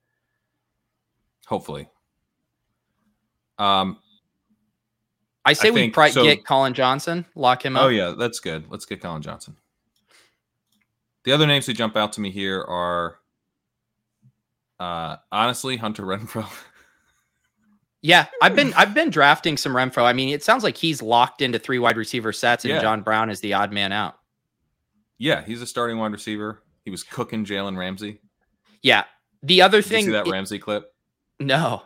[1.47, 1.89] Hopefully.
[3.59, 3.99] Um,
[5.47, 7.87] I say I we probably so, get Collin Johnson, lock him oh, up.
[7.87, 8.67] Oh yeah, that's good.
[8.69, 9.57] Let's get Collin Johnson.
[11.25, 13.21] The other names who jump out to me here are
[14.79, 16.51] uh, honestly, Hunter Renfrow.
[18.03, 20.05] yeah, I've been I've been drafting some Renfro.
[20.05, 22.81] I mean, it sounds like he's locked into three wide receiver sets, and yeah.
[22.81, 24.19] John Brown is the odd man out.
[25.19, 26.63] Yeah, he's a starting wide receiver.
[26.85, 28.21] He was cooking Jalen Ramsey.
[28.83, 29.05] Yeah.
[29.43, 30.93] The other Did thing, see that it, Ramsey clip?
[31.41, 31.83] No,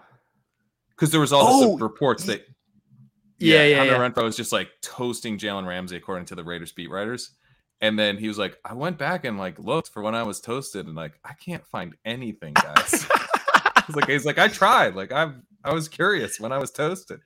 [0.90, 2.46] because there was all oh, this reports that
[3.38, 4.08] yeah, yeah, yeah Hunter yeah.
[4.08, 7.30] Renfrow was just like toasting Jalen Ramsey according to the Raiders beat writers.
[7.80, 10.40] And then he was like, I went back and like looked for when I was
[10.40, 13.06] toasted, and like I can't find anything, guys.
[13.86, 14.94] he's like, he's like, I tried.
[14.94, 15.32] Like I
[15.64, 17.20] I was curious when I was toasted.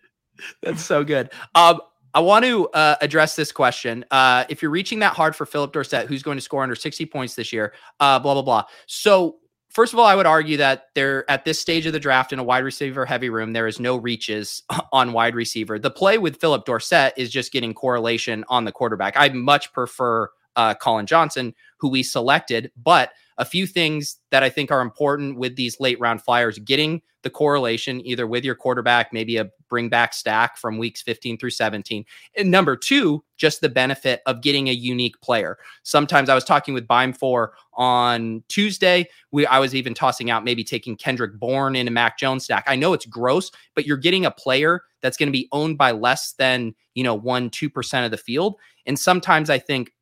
[0.62, 1.30] That's so good.
[1.54, 1.80] Um,
[2.14, 4.04] I want to uh, address this question.
[4.10, 7.06] Uh, if you're reaching that hard for Phillip Dorsett, who's going to score under 60
[7.06, 8.64] points this year, uh, blah blah blah.
[8.86, 9.38] So
[9.70, 12.38] first of all, I would argue that there at this stage of the draft in
[12.38, 15.78] a wide receiver heavy room, there is no reaches on wide receiver.
[15.78, 19.14] The play with Phillip Dorsett is just getting correlation on the quarterback.
[19.16, 22.70] I much prefer uh, Collin Johnson, who we selected.
[22.76, 27.02] But a few things that I think are important with these late round flyers getting
[27.22, 31.50] the correlation either with your quarterback, maybe a bring back stack from weeks 15 through
[31.50, 32.04] 17.
[32.36, 35.58] And number two, just the benefit of getting a unique player.
[35.82, 39.08] Sometimes I was talking with Bime for on Tuesday.
[39.32, 42.64] We I was even tossing out maybe taking Kendrick Bourne in a Mac Jones stack.
[42.68, 45.90] I know it's gross, but you're getting a player that's going to be owned by
[45.90, 48.56] less than, you know, one, two percent of the field.
[48.86, 49.92] And sometimes I think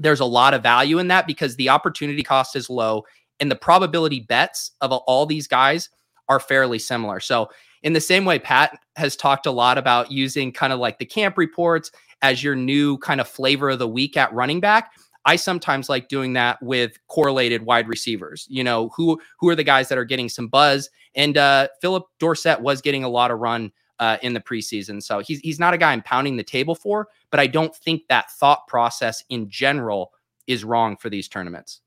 [0.00, 3.04] there's a lot of value in that because the opportunity cost is low
[3.38, 5.88] and the probability bets of all these guys
[6.28, 7.20] are fairly similar.
[7.20, 7.50] So,
[7.82, 11.06] in the same way, Pat has talked a lot about using kind of like the
[11.06, 11.90] camp reports
[12.20, 14.92] as your new kind of flavor of the week at running back.
[15.24, 18.46] I sometimes like doing that with correlated wide receivers.
[18.50, 20.90] You know, who who are the guys that are getting some buzz?
[21.14, 25.00] And uh, Phillip Dorsett was getting a lot of run uh, in the preseason.
[25.02, 28.08] So he's he's not a guy I'm pounding the table for, but I don't think
[28.08, 30.12] that thought process in general
[30.46, 31.82] is wrong for these tournaments.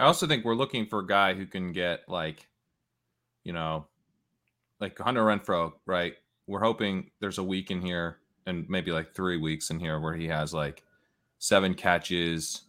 [0.00, 2.48] I also think we're looking for a guy who can get like,
[3.44, 3.86] you know,
[4.80, 6.14] like Hunter Renfrow, right?
[6.48, 10.14] We're hoping there's a week in here and maybe like three weeks in here where
[10.14, 10.82] he has like
[11.38, 12.62] seven catches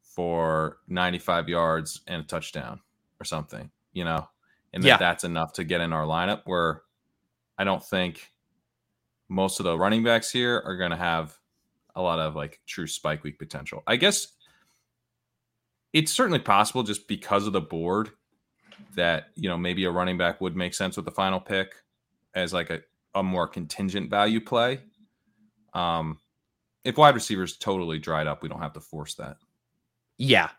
[0.00, 2.80] for 95 yards and a touchdown
[3.20, 4.26] or something, you know,
[4.72, 4.92] and Yeah.
[4.94, 6.82] that that's enough to get in our lineup where
[7.58, 8.32] I don't think
[9.28, 11.36] most of the running backs here are going to have
[11.94, 13.82] a lot of like true spike week potential.
[13.86, 14.28] I guess
[15.92, 18.10] it's certainly possible just because of the board
[18.94, 21.74] that, you know, maybe a running back would make sense with the final pick
[22.34, 22.80] as like a,
[23.14, 24.80] a more contingent value play.
[25.74, 26.18] Um,
[26.84, 29.36] if wide receivers totally dried up, we don't have to force that.
[30.18, 30.50] Yeah.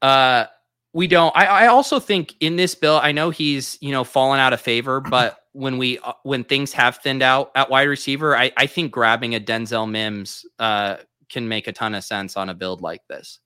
[0.00, 0.46] Uh
[0.92, 4.40] we don't I, I also think in this bill, I know he's, you know, fallen
[4.40, 8.36] out of favor, but when we uh, when things have thinned out at wide receiver,
[8.36, 10.96] I, I think grabbing a Denzel Mims uh
[11.28, 13.40] can make a ton of sense on a build like this.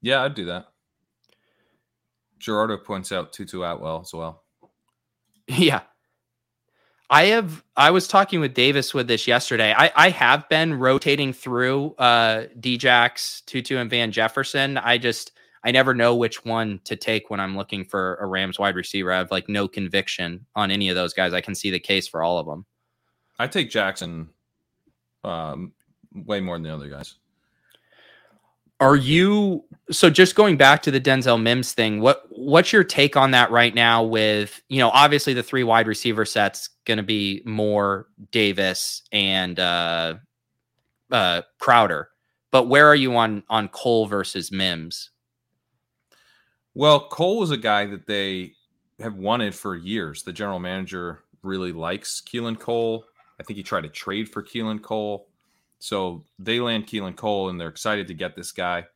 [0.00, 0.66] Yeah, I'd do that.
[2.38, 4.42] Gerardo points out Tutu Atwell as well.
[5.48, 5.80] Yeah.
[7.10, 9.74] I have I was talking with Davis with this yesterday.
[9.76, 14.78] I, I have been rotating through uh Djax, Tutu, and Van Jefferson.
[14.78, 15.32] I just
[15.64, 19.12] I never know which one to take when I'm looking for a Rams wide receiver.
[19.12, 21.32] I have like no conviction on any of those guys.
[21.32, 22.66] I can see the case for all of them.
[23.38, 24.28] I take Jackson
[25.24, 25.72] um,
[26.14, 27.14] way more than the other guys.
[28.80, 33.16] Are you so just going back to the Denzel Mims thing, what what's your take
[33.16, 37.04] on that right now with, you know, obviously the three wide receiver sets going to
[37.04, 40.14] be more Davis and uh
[41.12, 42.08] uh Crowder.
[42.50, 45.11] But where are you on on Cole versus Mims?
[46.74, 48.52] Well, Cole was a guy that they
[49.00, 50.22] have wanted for years.
[50.22, 53.04] The general manager really likes Keelan Cole.
[53.38, 55.28] I think he tried to trade for Keelan Cole.
[55.78, 58.86] So they land Keelan Cole and they're excited to get this guy.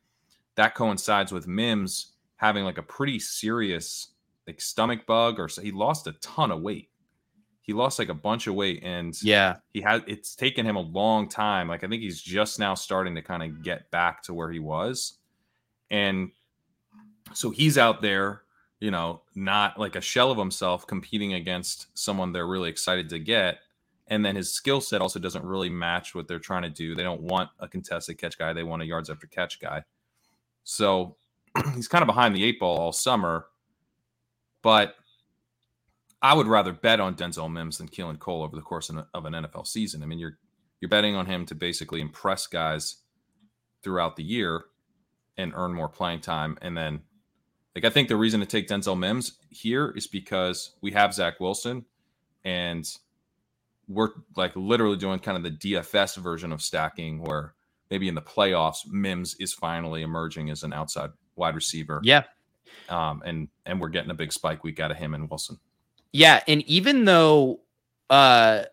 [0.55, 4.09] That coincides with Mims having like a pretty serious
[4.47, 6.89] like stomach bug or so he lost a ton of weight.
[7.61, 9.57] He lost like a bunch of weight and Yeah.
[9.73, 11.67] he had it's taken him a long time.
[11.67, 14.59] Like I think he's just now starting to kind of get back to where he
[14.59, 15.17] was.
[15.91, 16.31] And
[17.33, 18.43] so he's out there,
[18.79, 23.19] you know, not like a shell of himself competing against someone they're really excited to
[23.19, 23.59] get.
[24.07, 26.95] And then his skill set also doesn't really match what they're trying to do.
[26.95, 29.83] They don't want a contested catch guy, they want a yards after catch guy.
[30.63, 31.17] So
[31.75, 33.47] he's kind of behind the eight ball all summer.
[34.61, 34.95] But
[36.21, 39.33] I would rather bet on Denzel Mims than Keelan Cole over the course of an
[39.33, 40.01] NFL season.
[40.01, 40.37] I mean, you're
[40.79, 42.97] you're betting on him to basically impress guys
[43.81, 44.65] throughout the year
[45.37, 46.57] and earn more playing time.
[46.61, 47.01] And then,
[47.77, 51.39] like, I think the reason to take Denzel Mims here is because we have Zach
[51.39, 51.85] Wilson,
[52.43, 52.91] and
[53.87, 57.53] we're like literally doing kind of the DFS version of stacking, where
[57.91, 62.01] maybe in the playoffs, Mims is finally emerging as an outside wide receiver.
[62.03, 62.23] Yeah.
[62.89, 65.59] Um, and and we're getting a big spike week out of him and Wilson.
[66.11, 67.59] Yeah, and even though
[68.09, 68.63] uh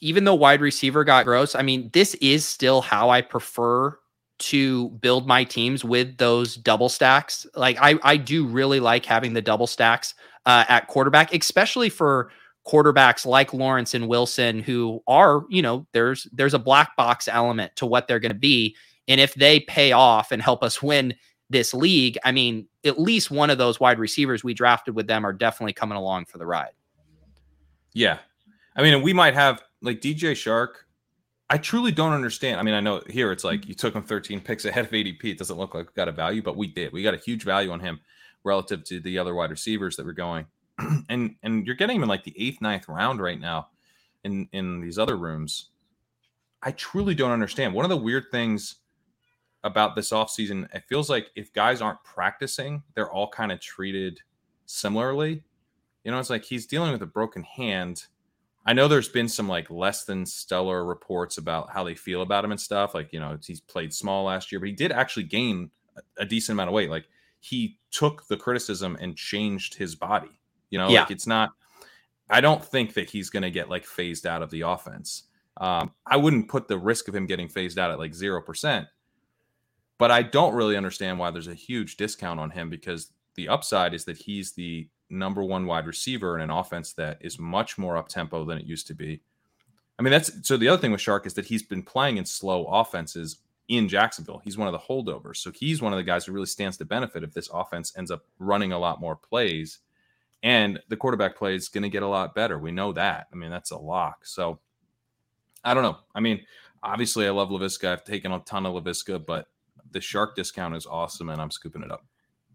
[0.00, 3.96] even though wide receiver got gross, I mean, this is still how I prefer
[4.40, 7.46] to build my teams with those double stacks.
[7.54, 10.14] Like I I do really like having the double stacks
[10.46, 12.30] uh at quarterback, especially for
[12.66, 17.74] quarterbacks like Lawrence and Wilson who are, you know, there's there's a black box element
[17.76, 18.76] to what they're going to be
[19.08, 21.14] and if they pay off and help us win
[21.50, 25.26] this league, I mean, at least one of those wide receivers we drafted with them
[25.26, 26.70] are definitely coming along for the ride.
[27.92, 28.18] Yeah.
[28.76, 30.84] I mean, we might have like DJ Chark.
[31.50, 32.60] I truly don't understand.
[32.60, 33.70] I mean, I know here it's like mm-hmm.
[33.70, 35.24] you took him 13 picks ahead of ADP.
[35.24, 36.92] It doesn't look like we got a value, but we did.
[36.92, 38.00] We got a huge value on him
[38.44, 40.46] relative to the other wide receivers that were going.
[41.08, 43.68] and and you're getting him in like the eighth, ninth round right now
[44.22, 45.70] in in these other rooms.
[46.62, 47.74] I truly don't understand.
[47.74, 48.76] One of the weird things
[49.64, 54.20] about this offseason, it feels like if guys aren't practicing, they're all kind of treated
[54.66, 55.42] similarly.
[56.04, 58.06] You know, it's like he's dealing with a broken hand.
[58.66, 62.44] I know there's been some like less than stellar reports about how they feel about
[62.44, 62.94] him and stuff.
[62.94, 66.26] Like, you know, he's played small last year, but he did actually gain a, a
[66.26, 66.90] decent amount of weight.
[66.90, 67.06] Like,
[67.40, 70.38] he took the criticism and changed his body.
[70.68, 71.00] You know, Yeah.
[71.02, 71.52] like it's not,
[72.28, 75.24] I don't think that he's going to get like phased out of the offense.
[75.56, 78.86] Um, I wouldn't put the risk of him getting phased out at like 0%.
[79.98, 83.94] But I don't really understand why there's a huge discount on him because the upside
[83.94, 87.96] is that he's the number one wide receiver in an offense that is much more
[87.96, 89.20] up tempo than it used to be.
[89.98, 92.24] I mean, that's so the other thing with Chark is that he's been playing in
[92.24, 93.38] slow offenses
[93.68, 94.40] in Jacksonville.
[94.42, 95.36] He's one of the holdovers.
[95.36, 98.10] So he's one of the guys who really stands to benefit if this offense ends
[98.10, 99.78] up running a lot more plays.
[100.42, 102.58] And the quarterback play is going to get a lot better.
[102.58, 103.28] We know that.
[103.32, 104.26] I mean, that's a lock.
[104.26, 104.58] So
[105.62, 105.98] I don't know.
[106.14, 106.40] I mean,
[106.82, 107.88] obviously, I love Laviska.
[107.88, 109.48] I've taken a ton of Laviska, but
[109.90, 112.04] the Chark discount is awesome, and I'm scooping it up.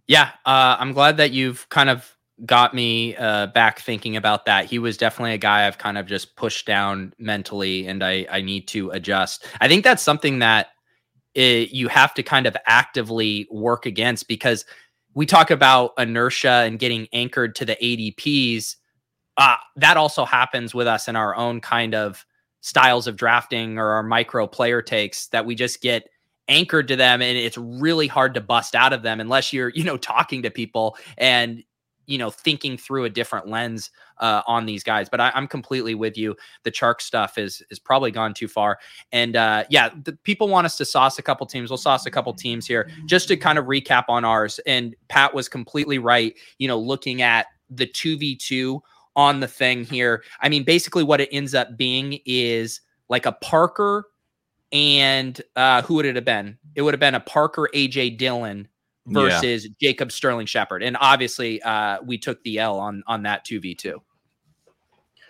[0.08, 4.65] Yeah, uh, I'm glad that you've kind of got me uh, back thinking about that.
[4.65, 8.41] He was definitely a guy I've kind of just pushed down mentally, and I I
[8.41, 9.45] need to adjust.
[9.61, 10.67] I think that's something that
[11.33, 14.65] it, you have to kind of actively work against because
[15.13, 18.75] we talk about inertia and getting anchored to the ADPs.
[19.38, 22.25] Uh, that also happens with us in our own kind of
[22.61, 26.09] styles of drafting or our micro player takes that we just get
[26.47, 29.83] anchored to them and it's really hard to bust out of them unless you're you
[29.83, 31.63] know talking to people and
[32.08, 35.95] you know thinking through a different lens uh, on these guys but I, am completely
[35.95, 36.36] with you.
[36.64, 38.80] The chark stuff is is probably gone too far.
[39.12, 41.70] And uh, yeah the, people want us to sauce a couple teams.
[41.70, 44.60] We'll sauce a couple teams here just to kind of recap on ours.
[44.66, 48.80] And pat was completely right you know looking at the 2v2
[49.16, 50.24] on the thing here.
[50.41, 54.06] I mean basically what it ends up being is like a parker
[54.72, 56.58] and uh, who would it have been?
[56.76, 58.68] It would have been a parker aj dillon
[59.06, 59.72] versus yeah.
[59.82, 60.84] Jacob Sterling Shepard.
[60.84, 63.95] And obviously, uh, we took the L on on that 2v2.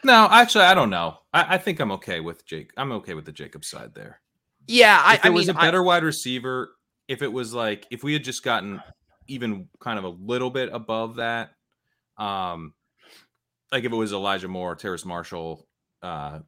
[0.03, 1.17] No, actually, I don't know.
[1.34, 2.71] I, I, think I'm okay with Jake.
[2.78, 4.21] I'm okay with the Jacob side there.
[4.67, 6.76] Yeah, I, if it I was mean, a better wide receiver,
[7.07, 8.82] if it was like if we had just gotten
[9.28, 11.51] even kind of a little bit above that,
[12.17, 12.73] um,
[13.71, 15.67] like if it was Elijah Moore, Terrace Marshall,
[16.03, 16.39] uh,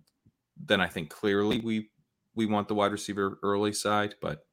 [0.64, 1.90] then I think clearly we
[2.36, 4.16] we want the wide receiver early side.
[4.22, 4.47] But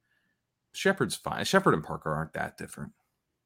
[0.75, 1.45] Shepard's fine.
[1.45, 2.91] Shepard and Parker aren't that different.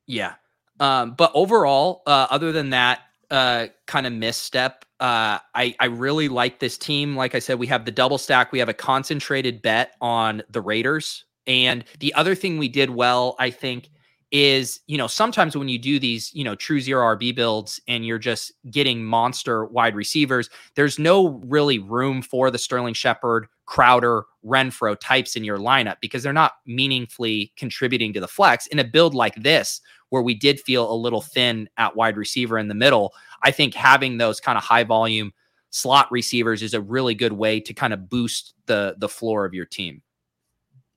[0.08, 0.36] Yeah.
[0.80, 6.30] Um, but overall, uh, other than that uh, kind of misstep, uh, I, I really
[6.30, 7.16] like this team.
[7.16, 8.52] Like I said, we have the double stack.
[8.52, 11.26] We have a concentrated bet on the Raiders.
[11.48, 13.90] And the other thing we did well, I think,
[14.32, 18.06] is you know sometimes when you do these you know true zero RB builds and
[18.06, 24.26] you're just getting monster wide receivers, there's no really room for the Sterling Shepard, Crowder,
[24.46, 28.68] Renfrow types in your lineup because they're not meaningfully contributing to the flex.
[28.68, 32.58] In a build like this, where we did feel a little thin at wide receiver
[32.58, 33.14] in the middle,
[33.44, 35.34] I think having those kind of high volume
[35.72, 39.54] slot receivers is a really good way to kind of boost the the floor of
[39.54, 40.02] your team.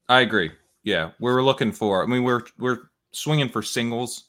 [0.09, 0.51] I agree.
[0.83, 2.03] Yeah, we were looking for.
[2.03, 4.25] I mean, we're we're swinging for singles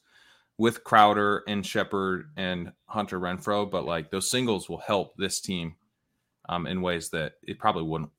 [0.58, 5.76] with Crowder and Shepard and Hunter Renfrow, but like those singles will help this team
[6.50, 8.12] um, in ways that it probably wouldn't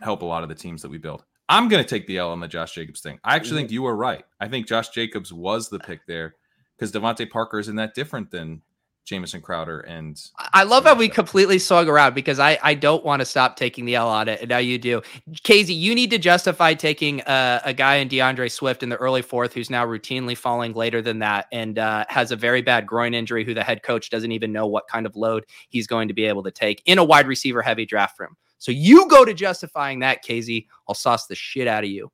[0.00, 1.24] help a lot of the teams that we build.
[1.48, 3.18] I'm going to take the L on the Josh Jacobs thing.
[3.24, 4.24] I actually think you were right.
[4.38, 6.34] I think Josh Jacobs was the pick there
[6.76, 8.60] because DeVante Parker isn't that different than
[9.08, 10.20] Jamison Crowder and
[10.52, 13.86] I love how we completely swung around because I I don't want to stop taking
[13.86, 15.00] the L on it and now you do.
[15.42, 19.22] Casey, you need to justify taking uh, a guy in D'Andre Swift in the early
[19.22, 23.14] fourth who's now routinely falling later than that and uh, has a very bad groin
[23.14, 26.14] injury who the head coach doesn't even know what kind of load he's going to
[26.14, 28.36] be able to take in a wide receiver heavy draft room.
[28.58, 30.68] So you go to justifying that, Casey.
[30.86, 32.10] I'll sauce the shit out of you.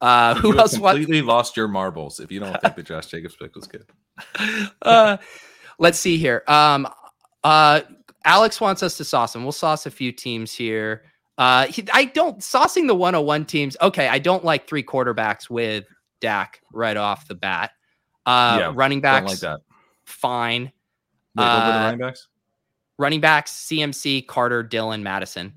[0.00, 0.76] Uh, who you else?
[0.76, 3.86] Completely lost your marbles if you don't think the Josh Jacobs pick was good.
[4.82, 5.16] uh,
[5.78, 6.42] let's see here.
[6.46, 6.88] Um,
[7.42, 7.82] uh,
[8.24, 9.42] Alex wants us to sauce him.
[9.42, 11.04] We'll sauce a few teams here.
[11.36, 13.76] Uh, he, I don't saucing the 101 teams.
[13.82, 15.84] Okay, I don't like three quarterbacks with
[16.20, 17.72] Dak right off the bat.
[18.24, 19.60] Uh, yeah, running backs, like that.
[20.04, 20.72] Fine.
[21.36, 22.28] Wait, uh, running backs?
[22.98, 25.52] Running backs: CMC, Carter, Dillon, Mattison.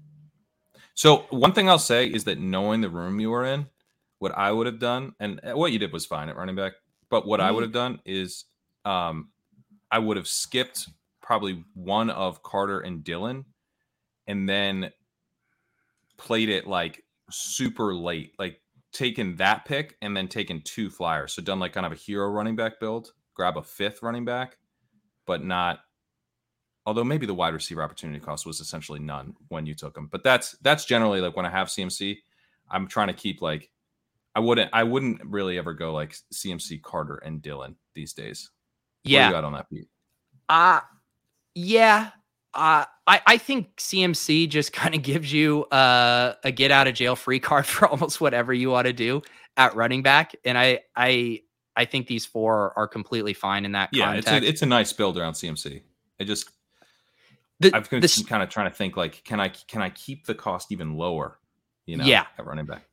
[0.95, 3.67] So one thing I'll say is that knowing the room you were in,
[4.17, 6.73] what I would have done, and uh, what you did was fine at running back,
[7.09, 7.49] but what mm-hmm.
[7.49, 8.45] I would have done is
[8.83, 9.29] um,
[9.91, 10.89] I would have skipped
[11.21, 13.45] probably one of Carter and Dillon
[14.27, 14.91] and then
[16.17, 18.61] played it like super late, like
[18.91, 21.33] taken that pick and then taken two flyers.
[21.33, 24.57] So done like kind of a hero running back build, grab a fifth running back,
[25.25, 25.79] but not
[26.85, 30.07] although maybe the wide receiver opportunity cost was essentially none when you took them.
[30.09, 32.17] But that's that's generally like when I have CMC,
[32.71, 33.69] I'm trying to keep like
[34.33, 38.51] I wouldn't I wouldn't really ever go like CMC Carter and Dillon these days.
[39.09, 39.27] Yeah.
[39.27, 39.87] you got on that beat?
[40.49, 40.81] Uh
[41.57, 42.11] yeah.
[42.53, 46.93] Uh, I, I think CMC just kind of gives you uh, a get out of
[46.93, 49.21] jail free card for almost whatever you want to do
[49.57, 51.41] at running back, and I I
[51.75, 53.89] I think these four are completely fine in that.
[53.91, 54.29] Yeah, context.
[54.29, 55.81] it's a, it's a nice build around CMC.
[56.19, 56.49] I just
[57.59, 60.35] the, I've been kind of trying to think like, can I can I keep the
[60.35, 61.39] cost even lower?
[61.85, 62.83] You know, yeah, at running back.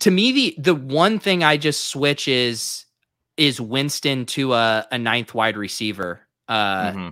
[0.00, 2.85] To me, the the one thing I just switch is
[3.36, 7.08] is Winston to a, a ninth wide receiver uh, mm-hmm.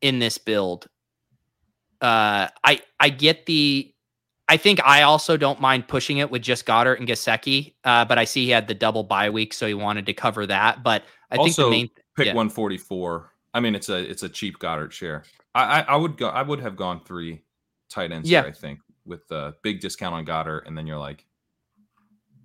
[0.00, 0.86] in this build.
[2.00, 3.92] Uh, I I get the.
[4.50, 8.16] I think I also don't mind pushing it with just Goedert and Gesicki, uh, but
[8.16, 10.82] I see he had the double bye week, so he wanted to cover that.
[10.82, 12.34] But I also, think the main pick yeah.
[12.34, 13.30] 144.
[13.52, 15.24] I mean, it's a it's a cheap Goedert share.
[15.54, 16.28] I, I, I would go.
[16.28, 17.42] I would have gone three
[17.90, 18.30] tight ends.
[18.30, 21.26] Yeah, here, I think with the big discount on Goedert, and then you're like,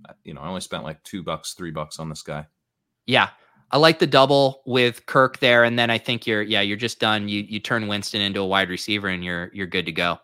[0.10, 2.48] uh, you know, I only spent like two bucks, three bucks on this guy.
[3.06, 3.30] Yeah,
[3.72, 7.00] I like the double with Kirk there, and then I think you're yeah you're just
[7.00, 7.28] done.
[7.28, 10.18] You you turn Winston into a wide receiver, and you're you're good to go.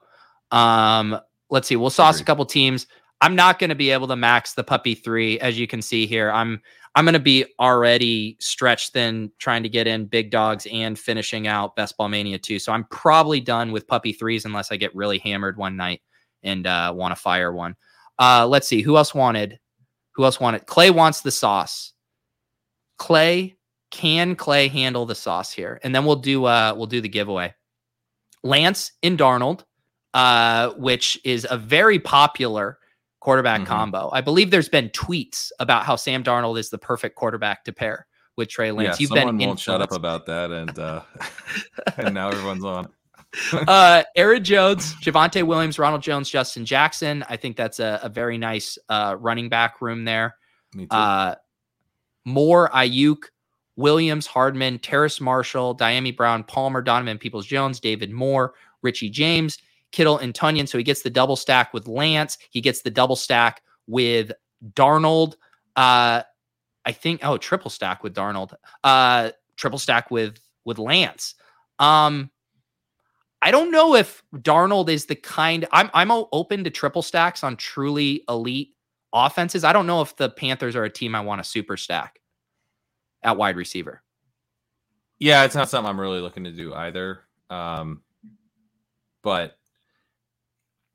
[0.52, 1.20] Um,
[1.50, 1.76] let's see.
[1.76, 2.88] We'll sauce a couple teams.
[3.22, 6.08] I'm not going to be able to max the puppy three, as you can see
[6.08, 6.32] here.
[6.32, 6.62] I'm
[6.96, 11.48] I'm going to be already stretched thin trying to get in big dogs and finishing
[11.48, 12.60] out Best Ball Mania two.
[12.60, 16.02] So I'm probably done with puppy threes unless I get really hammered one night
[16.44, 17.76] and uh, want to fire one.
[18.18, 19.60] Uh, let's see who else wanted.
[20.16, 20.66] Who else wanted?
[20.66, 21.94] Clay wants the sauce.
[23.00, 23.58] Clay
[23.90, 27.54] can Clay handle the sauce here, and then we'll do uh we'll do the giveaway.
[28.44, 29.64] Lance in Darnold,
[30.14, 32.78] uh, which is a very popular
[33.20, 33.68] quarterback mm-hmm.
[33.68, 34.10] combo.
[34.14, 38.06] I believe there's been tweets about how Sam Darnold is the perfect quarterback to pair
[38.38, 39.00] with Trey Lance.
[39.00, 41.02] Yeah, You've someone been won't shut up about that, and uh,
[41.98, 42.90] and now everyone's on.
[43.68, 47.24] uh, Aaron Jones, Javonte Williams, Ronald Jones, Justin Jackson.
[47.30, 50.36] I think that's a, a very nice uh, running back room there.
[50.74, 50.96] Me too.
[50.96, 51.36] Uh,
[52.26, 53.24] Moore, Aiyuk,
[53.76, 59.58] Williams, Hardman, Terrace Marshall, Dyami Brown, Palmer, Donovan Peoples Jones, David Moore, Richie James,
[59.92, 60.68] Kittle, and Tonyan.
[60.68, 62.38] So he gets the double stack with Lance.
[62.50, 64.32] He gets the double stack with
[64.74, 65.36] Darnold.
[65.76, 66.24] Uh,
[66.86, 68.54] I think oh triple stack with Darnold.
[68.84, 71.36] Uh, triple stack with with Lance.
[71.80, 72.30] Um,
[73.42, 77.56] I don't know if Darnold is the kind I'm I'm open to triple stacks on
[77.56, 78.76] truly elite
[79.14, 79.64] offenses.
[79.64, 82.20] I don't know if the Panthers are a team I want to super stack
[83.24, 84.02] at wide receiver.
[85.20, 87.22] Yeah, it's not something I'm really looking to do either.
[87.50, 88.02] Um,
[89.22, 89.58] but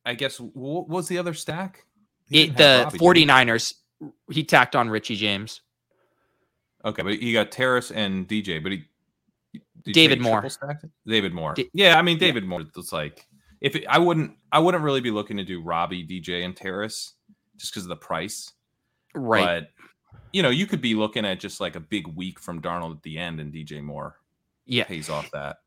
[0.05, 1.85] I guess what was the other stack?
[2.31, 3.47] It, the 49ers.
[3.47, 3.75] James.
[4.31, 5.61] He tacked on Richie James.
[6.85, 8.85] Okay, but he got Terrace and DJ, but he
[9.93, 10.47] David Moore.
[11.07, 11.55] David Moore.
[11.55, 12.49] D- yeah, I mean David yeah.
[12.49, 12.65] Moore.
[12.77, 13.27] It's like
[13.61, 17.14] if it, I wouldn't, I wouldn't really be looking to do Robbie, DJ, and Terrace
[17.57, 18.53] just because of the price.
[19.15, 19.45] Right.
[19.45, 19.71] But
[20.33, 23.03] you know, you could be looking at just like a big week from Darnold at
[23.03, 24.17] the end, and DJ Moore.
[24.67, 25.59] Yeah, pays off that.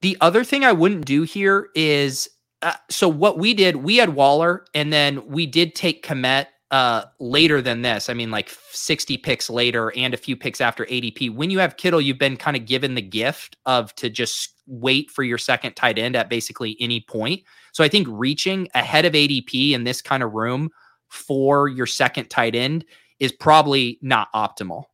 [0.00, 2.28] The other thing I wouldn't do here is
[2.62, 3.76] uh, so what we did.
[3.76, 8.08] We had Waller, and then we did take Kmet uh later than this.
[8.08, 11.34] I mean, like 60 picks later and a few picks after ADP.
[11.34, 15.10] When you have Kittle, you've been kind of given the gift of to just wait
[15.10, 17.42] for your second tight end at basically any point.
[17.72, 20.70] So I think reaching ahead of ADP in this kind of room
[21.08, 22.84] for your second tight end
[23.18, 24.84] is probably not optimal.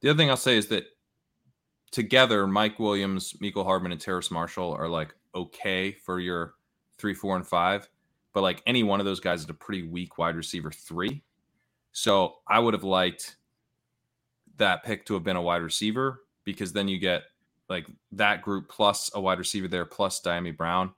[0.00, 0.84] The other thing I'll say is that
[1.90, 6.54] together, Mike Williams, Mecole Hardman, and Terrace Marshall are like okay for your
[6.98, 7.88] three, four, and five
[8.38, 11.24] but like any one of those guys is a pretty weak wide receiver three.
[11.90, 13.36] So I would have liked
[14.58, 17.24] that pick to have been a wide receiver because then you get
[17.68, 20.92] like that group plus a wide receiver there plus Dyami Brown.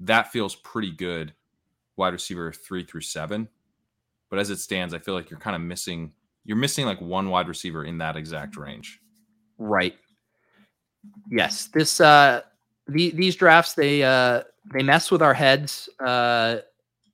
[0.00, 1.34] That feels pretty good,
[1.96, 3.48] wide receiver three through seven.
[4.30, 6.12] But as it stands, I feel like you're kind of missing
[6.44, 9.00] you're missing like one wide receiver in that exact range.
[9.58, 9.96] Right.
[11.30, 11.66] Yes.
[11.66, 12.42] This uh
[12.88, 15.88] the, these drafts they uh they mess with our heads.
[16.04, 16.58] Uh,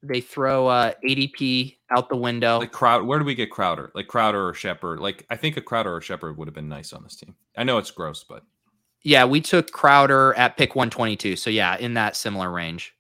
[0.03, 2.59] they throw uh, ADP out the window.
[2.59, 3.93] Like crowd, where do we get Crowder?
[3.95, 5.01] Like Crowder or Shepard?
[5.01, 7.35] Like I think a Crowder or Shepard would have been nice on this team.
[7.57, 8.43] I know it's gross, but
[9.05, 11.37] yeah, we took Crowder at pick 122.
[11.37, 12.95] So yeah, in that similar range.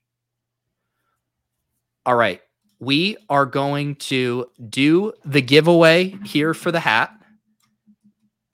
[2.06, 2.40] All right.
[2.82, 7.12] We are going to do the giveaway here for the hat.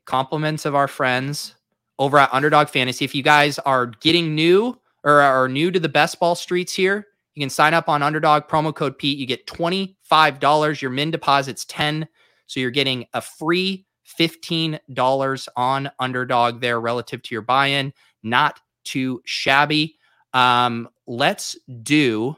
[0.05, 1.55] Compliments of our friends
[1.99, 3.07] over at Underdog Fantasy.
[3.07, 7.07] If you guys are getting new or are new to the best ball streets here,
[7.35, 9.17] you can sign up on Underdog promo code Pete.
[9.17, 10.83] You get $25.
[10.83, 12.07] Your min deposit's 10.
[12.49, 13.87] So you're getting a free
[14.21, 17.95] $15 on Underdog there relative to your buy-in.
[18.23, 19.97] Not too shabby.
[20.35, 22.37] Um, let's do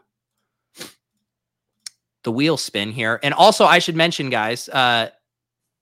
[2.24, 3.18] the wheel spin here.
[3.22, 5.10] And also I should mention, guys, uh,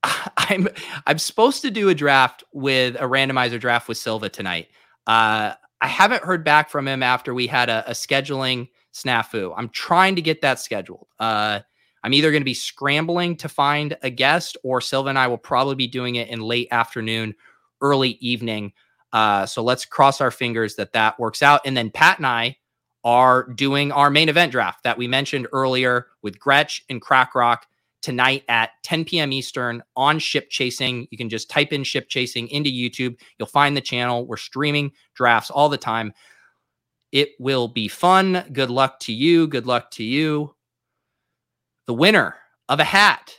[0.37, 0.69] I'm
[1.07, 4.69] I'm supposed to do a draft with a randomizer draft with Silva tonight.
[5.07, 9.55] Uh, I haven't heard back from him after we had a, a scheduling snafu.
[9.57, 11.07] I'm trying to get that scheduled.
[11.19, 11.61] Uh,
[12.03, 15.39] I'm either going to be scrambling to find a guest, or Silva and I will
[15.39, 17.35] probably be doing it in late afternoon,
[17.81, 18.73] early evening.
[19.13, 21.63] Uh, so let's cross our fingers that that works out.
[21.65, 22.57] And then Pat and I
[23.05, 27.67] are doing our main event draft that we mentioned earlier with Gretch and Crack Rock
[28.03, 29.33] tonight at 10 p.m.
[29.33, 31.07] Eastern on Ship Chasing.
[31.11, 33.19] You can just type in Ship Chasing into YouTube.
[33.39, 34.27] You'll find the channel.
[34.27, 36.13] We're streaming drafts all the time.
[37.13, 38.45] It will be fun.
[38.53, 39.47] Good luck to you.
[39.47, 40.55] Good luck to you.
[41.87, 42.37] The winner
[42.69, 43.39] of a hat.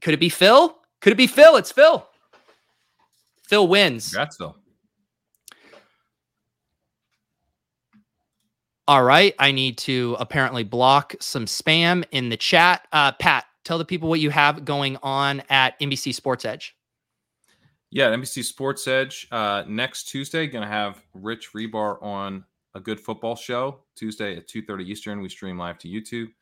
[0.00, 0.76] Could it be Phil?
[1.00, 1.56] Could it be Phil?
[1.56, 2.06] It's Phil.
[3.42, 4.10] Phil wins.
[4.10, 4.56] Congrats, Phil.
[8.90, 9.36] All right.
[9.38, 12.88] I need to apparently block some spam in the chat.
[12.92, 16.74] Uh, Pat, tell the people what you have going on at NBC Sports Edge.
[17.92, 20.48] Yeah, NBC Sports Edge uh, next Tuesday.
[20.48, 25.20] Going to have Rich Hribar on a good football show Tuesday at two thirty Eastern.
[25.20, 26.32] We stream live to YouTube,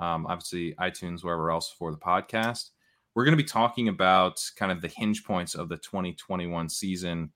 [0.00, 2.70] um, obviously iTunes, wherever else for the podcast.
[3.16, 7.32] We're going to be talking about kind of the hinge points of the 2021 season,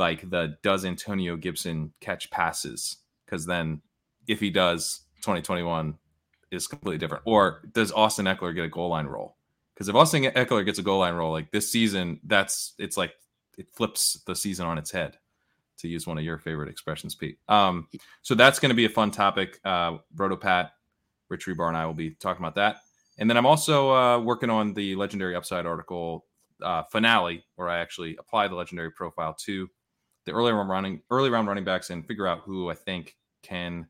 [0.00, 2.96] like the does Antonio Gibson catch passes?
[3.24, 3.82] Because then,
[4.30, 5.98] if he does, 2021
[6.52, 7.22] is completely different.
[7.26, 9.36] Or does Austin Ekeler get a goal line role?
[9.74, 13.14] Because if Austin Ekeler gets a goal line role like this season, that's it's like
[13.58, 15.18] it flips the season on its head.
[15.78, 17.38] To use one of your favorite expressions, Pete.
[17.48, 17.88] Um,
[18.20, 19.58] so that's going to be a fun topic.
[19.64, 20.72] Uh, Rotopat,
[21.30, 22.82] Rich Hribar, and I will be talking about that.
[23.16, 26.26] And then I'm also uh, working on the Legendary Upside article
[26.62, 29.70] uh, finale, where I actually apply the Legendary profile to
[30.26, 33.86] the early round running early round running backs and figure out who I think can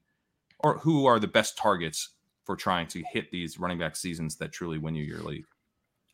[0.62, 2.10] or who are the best targets
[2.44, 5.44] for trying to hit these running back seasons that truly win you your league.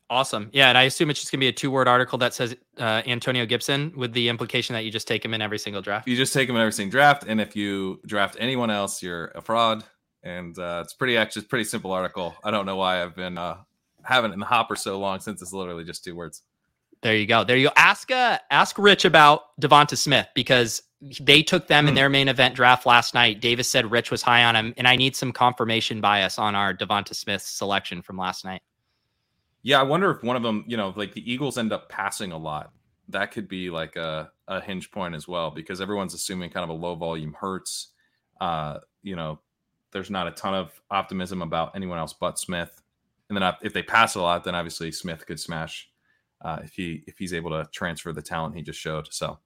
[0.08, 0.50] Awesome.
[0.52, 0.68] Yeah.
[0.68, 3.02] And I assume it's just going to be a two word article that says uh,
[3.06, 6.06] Antonio Gibson with the implication that you just take him in every single draft.
[6.06, 7.24] You just take him in every single draft.
[7.26, 9.82] And if you draft anyone else, you're a fraud.
[10.22, 12.36] And uh, it's pretty, actually, it's pretty simple article.
[12.44, 13.58] I don't know why I've been uh,
[14.02, 16.42] having it in the hopper so long since it's literally just two words.
[17.06, 17.44] There you go.
[17.44, 17.72] There you go.
[17.76, 20.82] Ask uh, ask Rich about DeVonta Smith because
[21.20, 21.88] they took them mm.
[21.90, 21.98] in hmm.
[21.98, 23.40] their main event draft last night.
[23.40, 26.74] Davis said Rich was high on him, and I need some confirmation bias on our
[26.74, 28.60] DeVonta Smith selection from last night.
[29.62, 32.32] Yeah, I wonder if one of them, you know, like the Eagles end up passing
[32.32, 32.72] a lot.
[33.10, 36.70] That could be like a, a hinge point as well because everyone's assuming kind of
[36.70, 37.92] a low volume Hurts.
[38.40, 39.38] Uh, you know,
[39.92, 42.82] there's not a ton of optimism about anyone else but Smith.
[43.28, 45.88] And then if they pass a lot, then obviously Smith could smash
[46.42, 49.12] uh, if he if he's able to transfer the talent he just showed.
[49.12, 49.38] So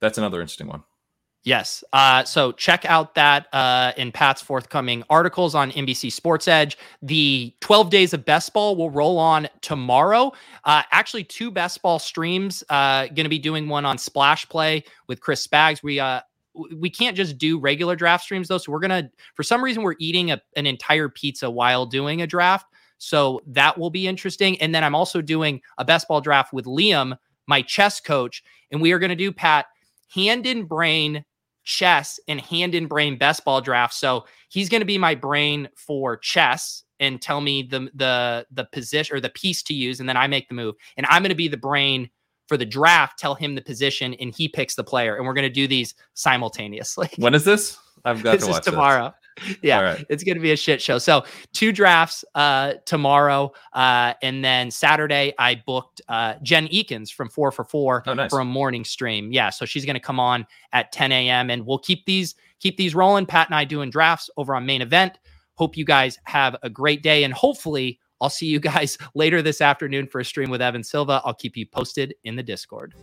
[0.00, 0.82] that's another interesting one.
[1.42, 1.82] Yes.
[1.94, 6.76] Uh, so check out that uh, in Pat's forthcoming articles on NBC Sports Edge.
[7.00, 10.32] The 12 days of best ball will roll on tomorrow.
[10.64, 12.62] Uh, actually, two best ball streams.
[12.68, 15.82] Uh, Going to be doing one on Splash Play with Chris Spags.
[15.82, 16.20] We uh,
[16.76, 18.58] we can't just do regular draft streams though.
[18.58, 22.26] So we're gonna, for some reason, we're eating a, an entire pizza while doing a
[22.26, 22.66] draft.
[23.00, 24.60] So that will be interesting.
[24.60, 28.80] And then I'm also doing a best ball draft with Liam, my chess coach, and
[28.80, 29.66] we are going to do Pat
[30.14, 31.24] hand in brain
[31.64, 33.94] chess and hand in brain best ball draft.
[33.94, 38.64] So he's going to be my brain for chess and tell me the the the
[38.66, 40.74] position or the piece to use, and then I make the move.
[40.98, 42.10] And I'm going to be the brain
[42.48, 43.18] for the draft.
[43.18, 45.16] Tell him the position, and he picks the player.
[45.16, 47.08] And we're going to do these simultaneously.
[47.16, 47.78] When is this?
[48.04, 49.14] I've got this to watch is tomorrow.
[49.62, 50.06] Yeah, right.
[50.08, 50.98] it's going to be a shit show.
[50.98, 57.28] So two drafts uh, tomorrow, uh, and then Saturday I booked uh, Jen Eakins from
[57.28, 58.30] Four for Four oh, nice.
[58.30, 59.32] for a morning stream.
[59.32, 61.50] Yeah, so she's going to come on at 10 a.m.
[61.50, 63.26] and we'll keep these keep these rolling.
[63.26, 65.18] Pat and I doing drafts over on main event.
[65.54, 69.60] Hope you guys have a great day, and hopefully I'll see you guys later this
[69.60, 71.22] afternoon for a stream with Evan Silva.
[71.24, 72.94] I'll keep you posted in the Discord.